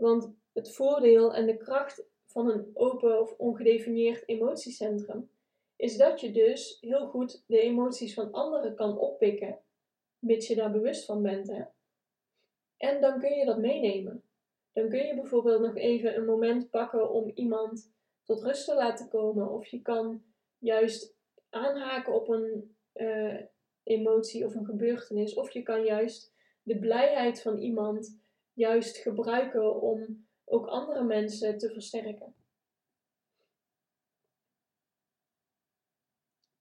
Want 0.00 0.32
het 0.52 0.74
voordeel 0.74 1.34
en 1.34 1.46
de 1.46 1.56
kracht 1.56 2.04
van 2.26 2.50
een 2.50 2.70
open 2.74 3.20
of 3.20 3.34
ongedefinieerd 3.38 4.28
emotiecentrum 4.28 5.30
is 5.76 5.96
dat 5.96 6.20
je 6.20 6.32
dus 6.32 6.78
heel 6.80 7.06
goed 7.06 7.44
de 7.46 7.60
emoties 7.60 8.14
van 8.14 8.32
anderen 8.32 8.74
kan 8.74 8.98
oppikken, 8.98 9.58
mits 10.18 10.46
je 10.46 10.54
daar 10.54 10.70
bewust 10.70 11.04
van 11.04 11.22
bent. 11.22 11.46
Hè? 11.46 11.62
En 12.76 13.00
dan 13.00 13.20
kun 13.20 13.36
je 13.36 13.44
dat 13.44 13.58
meenemen. 13.58 14.22
Dan 14.72 14.88
kun 14.88 15.06
je 15.06 15.14
bijvoorbeeld 15.14 15.60
nog 15.60 15.76
even 15.76 16.16
een 16.16 16.24
moment 16.24 16.70
pakken 16.70 17.10
om 17.10 17.30
iemand 17.34 17.92
tot 18.24 18.42
rust 18.42 18.64
te 18.64 18.74
laten 18.74 19.08
komen, 19.08 19.50
of 19.50 19.66
je 19.66 19.82
kan 19.82 20.22
juist 20.58 21.16
aanhaken 21.48 22.14
op 22.14 22.28
een 22.28 22.76
uh, 22.94 23.40
emotie 23.82 24.46
of 24.46 24.54
een 24.54 24.64
gebeurtenis, 24.64 25.34
of 25.34 25.50
je 25.50 25.62
kan 25.62 25.84
juist 25.84 26.34
de 26.62 26.78
blijheid 26.78 27.42
van 27.42 27.58
iemand 27.58 28.19
juist 28.60 28.96
gebruiken 28.96 29.80
om 29.80 30.26
ook 30.44 30.66
andere 30.66 31.04
mensen 31.04 31.58
te 31.58 31.72
versterken. 31.72 32.34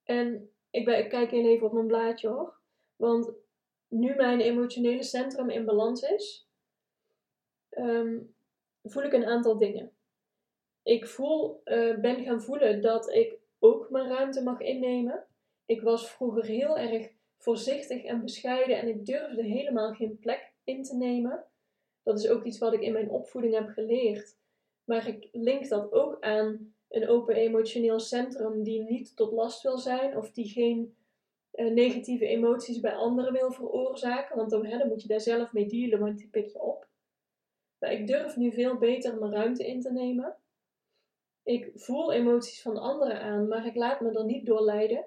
En 0.03 0.51
ik, 0.69 0.85
ben, 0.85 0.97
ik 0.97 1.09
kijk 1.09 1.31
even 1.31 1.67
op 1.67 1.73
mijn 1.73 1.87
blaadje 1.87 2.27
hoor. 2.27 2.53
Want 2.95 3.31
nu 3.87 4.15
mijn 4.15 4.39
emotionele 4.39 5.03
centrum 5.03 5.49
in 5.49 5.65
balans 5.65 6.01
is, 6.01 6.47
ehm, 7.69 8.19
voel 8.83 9.03
ik 9.03 9.13
een 9.13 9.25
aantal 9.25 9.57
dingen. 9.57 9.91
Ik 10.83 11.07
voel, 11.07 11.61
uh, 11.65 11.99
ben 11.99 12.23
gaan 12.23 12.41
voelen 12.41 12.81
dat 12.81 13.09
ik 13.09 13.37
ook 13.59 13.89
mijn 13.89 14.07
ruimte 14.07 14.43
mag 14.43 14.59
innemen. 14.59 15.25
Ik 15.65 15.81
was 15.81 16.11
vroeger 16.11 16.45
heel 16.45 16.77
erg 16.77 17.11
voorzichtig 17.37 18.03
en 18.03 18.21
bescheiden 18.21 18.77
en 18.77 18.87
ik 18.87 19.05
durfde 19.05 19.43
helemaal 19.43 19.93
geen 19.93 20.19
plek 20.19 20.53
in 20.63 20.83
te 20.83 20.95
nemen. 20.95 21.48
Dat 22.03 22.19
is 22.19 22.29
ook 22.29 22.43
iets 22.43 22.57
wat 22.57 22.73
ik 22.73 22.81
in 22.81 22.93
mijn 22.93 23.09
opvoeding 23.09 23.53
heb 23.53 23.69
geleerd. 23.69 24.37
Maar 24.83 25.07
ik 25.07 25.29
link 25.31 25.67
dat 25.67 25.91
ook 25.91 26.17
aan 26.19 26.73
een 26.89 27.07
open 27.07 27.35
emotioneel 27.35 27.99
centrum 27.99 28.63
die 28.63 28.81
niet 28.81 29.15
tot 29.15 29.31
last 29.31 29.61
wil 29.61 29.77
zijn 29.77 30.17
of 30.17 30.31
die 30.31 30.49
geen 30.49 30.97
uh, 31.53 31.71
negatieve 31.71 32.25
emoties 32.25 32.79
bij 32.79 32.95
anderen 32.95 33.33
wil 33.33 33.51
veroorzaken. 33.51 34.37
Want 34.37 34.49
dan, 34.49 34.65
hè, 34.65 34.77
dan 34.77 34.87
moet 34.87 35.01
je 35.01 35.07
daar 35.07 35.21
zelf 35.21 35.53
mee 35.53 35.65
dealen, 35.65 35.99
want 35.99 36.17
die 36.17 36.27
pik 36.27 36.47
je 36.47 36.61
op. 36.61 36.87
Maar 37.79 37.91
ik 37.91 38.07
durf 38.07 38.35
nu 38.35 38.51
veel 38.51 38.77
beter 38.77 39.19
mijn 39.19 39.31
ruimte 39.31 39.67
in 39.67 39.81
te 39.81 39.91
nemen. 39.91 40.35
Ik 41.43 41.71
voel 41.75 42.13
emoties 42.13 42.61
van 42.61 42.77
anderen 42.77 43.21
aan, 43.21 43.47
maar 43.47 43.65
ik 43.65 43.75
laat 43.75 44.01
me 44.01 44.11
er 44.11 44.25
niet 44.25 44.45
door 44.45 44.61
leiden. 44.61 45.05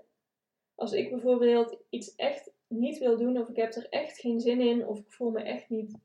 Als 0.75 0.93
ik 0.93 1.11
bijvoorbeeld 1.11 1.77
iets 1.89 2.15
echt 2.15 2.53
niet 2.67 2.99
wil 2.99 3.17
doen, 3.17 3.39
of 3.39 3.49
ik 3.49 3.57
heb 3.57 3.75
er 3.75 3.89
echt 3.89 4.19
geen 4.19 4.41
zin 4.41 4.61
in, 4.61 4.87
of 4.87 4.99
ik 4.99 5.13
voel 5.13 5.31
me 5.31 5.43
echt 5.43 5.69
niet 5.69 5.99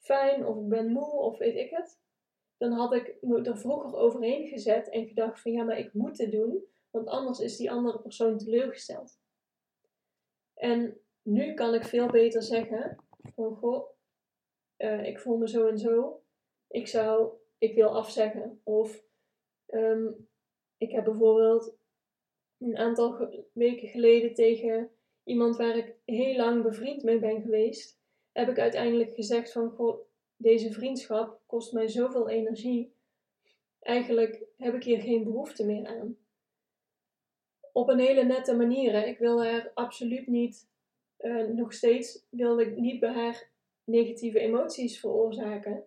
fijn, 0.00 0.46
of 0.46 0.56
ik 0.56 0.68
ben 0.68 0.92
moe, 0.92 1.12
of 1.12 1.38
weet 1.38 1.56
ik 1.56 1.70
het, 1.70 2.00
dan 2.56 2.72
had 2.72 2.92
ik 2.92 3.16
me 3.20 3.42
er 3.42 3.58
vroeger 3.58 3.96
overheen 3.96 4.48
gezet 4.48 4.88
en 4.88 5.06
gedacht 5.06 5.40
van 5.40 5.52
ja, 5.52 5.64
maar 5.64 5.78
ik 5.78 5.92
moet 5.92 6.16
dit 6.16 6.32
doen, 6.32 6.64
want 6.90 7.06
anders 7.06 7.38
is 7.40 7.56
die 7.56 7.70
andere 7.70 8.00
persoon 8.00 8.38
teleurgesteld. 8.38 9.18
En 10.54 11.00
nu 11.22 11.54
kan 11.54 11.74
ik 11.74 11.84
veel 11.84 12.06
beter 12.06 12.42
zeggen 12.42 13.04
van 13.34 13.56
goh, 13.56 13.88
uh, 14.78 15.06
ik 15.06 15.18
voel 15.18 15.36
me 15.36 15.48
zo 15.48 15.66
en 15.66 15.78
zo, 15.78 16.22
ik 16.68 16.86
zou, 16.86 17.32
ik 17.58 17.74
wil 17.74 17.96
afzeggen. 17.96 18.60
Of 18.64 19.02
um, 19.66 20.28
ik 20.78 20.90
heb 20.90 21.04
bijvoorbeeld 21.04 21.76
een 22.58 22.76
aantal 22.76 23.28
weken 23.52 23.88
geleden 23.88 24.34
tegen 24.34 24.90
iemand 25.24 25.56
waar 25.56 25.76
ik 25.76 25.94
heel 26.04 26.36
lang 26.36 26.62
bevriend 26.62 27.02
mee 27.02 27.18
ben 27.18 27.42
geweest, 27.42 27.99
heb 28.40 28.48
ik 28.48 28.58
uiteindelijk 28.58 29.14
gezegd 29.14 29.52
van 29.52 29.70
goh, 29.70 30.00
deze 30.36 30.72
vriendschap 30.72 31.40
kost 31.46 31.72
mij 31.72 31.88
zoveel 31.88 32.28
energie. 32.28 32.94
Eigenlijk 33.80 34.44
heb 34.56 34.74
ik 34.74 34.82
hier 34.82 35.00
geen 35.00 35.24
behoefte 35.24 35.66
meer 35.66 35.86
aan. 35.86 36.16
Op 37.72 37.88
een 37.88 37.98
hele 37.98 38.24
nette 38.24 38.56
manier. 38.56 39.06
Ik 39.06 39.18
wil 39.18 39.44
haar 39.44 39.70
absoluut 39.74 40.26
niet, 40.26 40.68
uh, 41.18 41.48
nog 41.48 41.72
steeds 41.72 42.26
wil 42.30 42.60
ik 42.60 42.76
niet 42.76 43.00
bij 43.00 43.12
haar 43.12 43.50
negatieve 43.84 44.38
emoties 44.38 45.00
veroorzaken. 45.00 45.84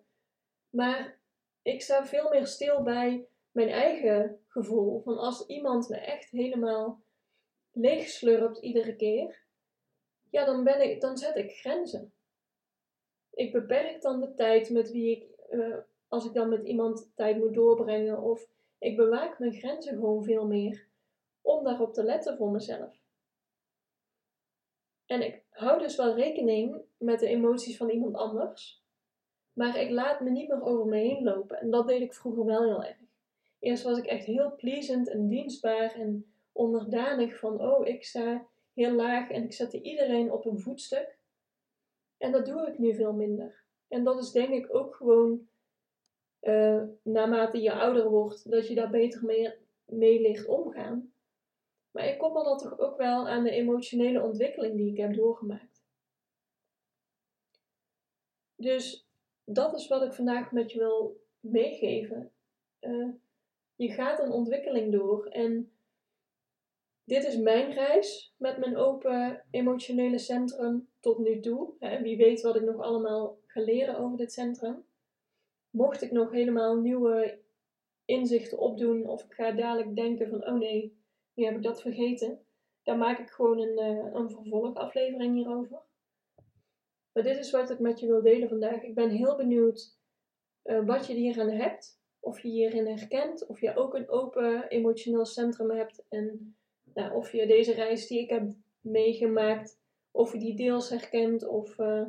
Maar 0.69 1.19
ik 1.61 1.81
sta 1.81 2.05
veel 2.05 2.29
meer 2.29 2.47
stil 2.47 2.83
bij 2.83 3.27
mijn 3.51 3.69
eigen 3.69 4.39
gevoel. 4.47 5.01
Van 5.01 5.17
als 5.17 5.45
iemand 5.45 5.89
me 5.89 5.97
echt 5.97 6.29
helemaal 6.29 7.03
leeg 7.71 8.07
slurpt 8.07 8.57
iedere 8.57 8.95
keer, 8.95 9.43
ja, 10.29 10.45
dan, 10.45 10.63
ben 10.63 10.89
ik, 10.89 11.01
dan 11.01 11.17
zet 11.17 11.35
ik 11.35 11.51
grenzen. 11.51 12.12
Ik 13.33 13.51
beperk 13.51 14.01
dan 14.01 14.19
de 14.19 14.33
tijd 14.33 14.69
met 14.69 14.91
wie 14.91 15.11
ik, 15.11 15.27
uh, 15.51 15.77
als 16.07 16.25
ik 16.25 16.33
dan 16.33 16.49
met 16.49 16.63
iemand 16.63 17.11
tijd 17.15 17.37
moet 17.37 17.53
doorbrengen, 17.53 18.21
of 18.21 18.47
ik 18.77 18.95
bewaak 18.95 19.39
mijn 19.39 19.53
grenzen 19.53 19.93
gewoon 19.93 20.23
veel 20.23 20.47
meer 20.47 20.87
om 21.41 21.63
daarop 21.63 21.93
te 21.93 22.03
letten 22.03 22.37
voor 22.37 22.51
mezelf. 22.51 23.01
En 25.05 25.21
ik 25.21 25.43
hou 25.49 25.79
dus 25.79 25.95
wel 25.95 26.15
rekening 26.15 26.81
met 26.97 27.19
de 27.19 27.27
emoties 27.27 27.77
van 27.77 27.89
iemand 27.89 28.15
anders, 28.15 28.83
maar 29.53 29.79
ik 29.79 29.89
laat 29.89 30.19
me 30.19 30.29
niet 30.29 30.47
meer 30.47 30.63
over 30.63 30.85
me 30.85 30.97
heen 30.97 31.23
lopen. 31.23 31.59
En 31.59 31.69
dat 31.69 31.87
deed 31.87 32.01
ik 32.01 32.13
vroeger 32.13 32.45
wel 32.45 32.63
heel 32.63 32.83
erg. 32.83 32.97
Eerst 33.59 33.83
was 33.83 33.97
ik 33.97 34.05
echt 34.05 34.25
heel 34.25 34.55
pleasant 34.55 35.09
en 35.09 35.27
dienstbaar 35.27 35.95
en 35.95 36.33
onderdanig 36.51 37.39
van, 37.39 37.61
oh, 37.61 37.87
ik 37.87 38.03
sta 38.03 38.47
heel 38.73 38.91
laag 38.91 39.29
en 39.29 39.43
ik 39.43 39.53
zette 39.53 39.81
iedereen 39.81 40.31
op 40.31 40.45
een 40.45 40.59
voetstuk. 40.59 41.17
En 42.23 42.31
dat 42.31 42.45
doe 42.45 42.67
ik 42.67 42.77
nu 42.77 42.95
veel 42.95 43.13
minder. 43.13 43.63
En 43.87 44.03
dat 44.03 44.21
is 44.21 44.31
denk 44.31 44.49
ik 44.49 44.75
ook 44.75 44.95
gewoon, 44.95 45.47
uh, 46.41 46.83
naarmate 47.01 47.61
je 47.61 47.73
ouder 47.73 48.09
wordt, 48.09 48.51
dat 48.51 48.67
je 48.67 48.75
daar 48.75 48.89
beter 48.89 49.25
mee, 49.25 49.53
mee 49.85 50.21
ligt 50.21 50.45
omgaan. 50.45 51.13
Maar 51.91 52.07
ik 52.07 52.17
koppel 52.17 52.43
dat 52.43 52.59
toch 52.59 52.79
ook 52.79 52.97
wel 52.97 53.27
aan 53.27 53.43
de 53.43 53.51
emotionele 53.51 54.21
ontwikkeling 54.21 54.75
die 54.75 54.91
ik 54.91 54.97
heb 54.97 55.13
doorgemaakt. 55.13 55.83
Dus 58.55 59.07
dat 59.43 59.73
is 59.73 59.87
wat 59.87 60.03
ik 60.03 60.13
vandaag 60.13 60.51
met 60.51 60.71
je 60.71 60.79
wil 60.79 61.21
meegeven. 61.39 62.31
Uh, 62.81 63.13
je 63.75 63.91
gaat 63.91 64.19
een 64.19 64.31
ontwikkeling 64.31 64.91
door 64.91 65.25
en 65.25 65.72
dit 67.03 67.25
is 67.25 67.37
mijn 67.37 67.71
reis 67.71 68.33
met 68.37 68.57
mijn 68.57 68.77
open 68.77 69.45
emotionele 69.51 70.17
centrum 70.17 70.89
tot 70.99 71.17
nu 71.17 71.39
toe. 71.39 71.73
Wie 72.01 72.17
weet 72.17 72.41
wat 72.41 72.55
ik 72.55 72.63
nog 72.63 72.81
allemaal 72.81 73.37
ga 73.45 73.61
leren 73.61 73.97
over 73.97 74.17
dit 74.17 74.31
centrum. 74.31 74.85
Mocht 75.69 76.01
ik 76.01 76.11
nog 76.11 76.31
helemaal 76.31 76.75
nieuwe 76.75 77.41
inzichten 78.05 78.57
opdoen 78.59 79.07
of 79.07 79.23
ik 79.23 79.33
ga 79.33 79.51
dadelijk 79.51 79.95
denken 79.95 80.29
van 80.29 80.47
oh 80.47 80.57
nee, 80.57 80.97
nu 81.33 81.45
heb 81.45 81.55
ik 81.55 81.63
dat 81.63 81.81
vergeten. 81.81 82.39
Dan 82.83 82.97
maak 82.97 83.19
ik 83.19 83.29
gewoon 83.29 83.59
een, 83.59 83.79
uh, 83.79 84.13
een 84.13 84.29
vervolgaflevering 84.29 85.35
hierover. 85.35 85.81
Maar 87.13 87.23
dit 87.23 87.37
is 87.37 87.51
wat 87.51 87.69
ik 87.69 87.79
met 87.79 87.99
je 87.99 88.07
wil 88.07 88.21
delen 88.21 88.49
vandaag. 88.49 88.83
Ik 88.83 88.95
ben 88.95 89.09
heel 89.09 89.35
benieuwd 89.35 89.97
uh, 90.63 90.85
wat 90.85 91.07
je 91.07 91.13
hieraan 91.13 91.49
hebt. 91.49 92.01
Of 92.19 92.39
je 92.39 92.47
hierin 92.47 92.87
herkent. 92.87 93.45
Of 93.47 93.61
je 93.61 93.75
ook 93.75 93.93
een 93.93 94.09
open 94.09 94.67
emotioneel 94.67 95.25
centrum 95.25 95.71
hebt. 95.71 96.05
En 96.09 96.55
nou, 96.93 97.13
of 97.13 97.31
je 97.31 97.47
deze 97.47 97.73
reis 97.73 98.07
die 98.07 98.19
ik 98.19 98.29
heb 98.29 98.51
meegemaakt. 98.81 99.81
Of 100.11 100.33
je 100.33 100.39
die 100.39 100.55
deels 100.55 100.89
herkent. 100.89 101.47
Of 101.47 101.77
uh, 101.77 102.05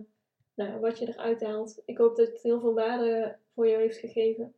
nou, 0.55 0.81
wat 0.81 0.99
je 0.99 1.09
eruit 1.09 1.42
haalt. 1.42 1.83
Ik 1.85 1.99
hoop 1.99 2.16
dat 2.16 2.29
het 2.29 2.42
heel 2.42 2.61
veel 2.61 2.75
waarde 2.75 3.38
voor 3.55 3.68
jou 3.68 3.81
heeft 3.81 3.99
gegeven. 3.99 4.55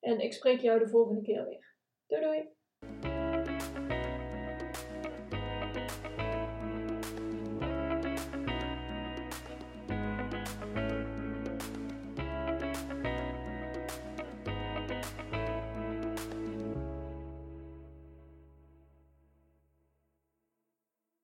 En 0.00 0.20
ik 0.20 0.32
spreek 0.32 0.60
jou 0.60 0.78
de 0.78 0.88
volgende 0.88 1.22
keer 1.22 1.44
weer. 1.44 1.74
Doei 2.06 2.22
doei! 2.22 3.13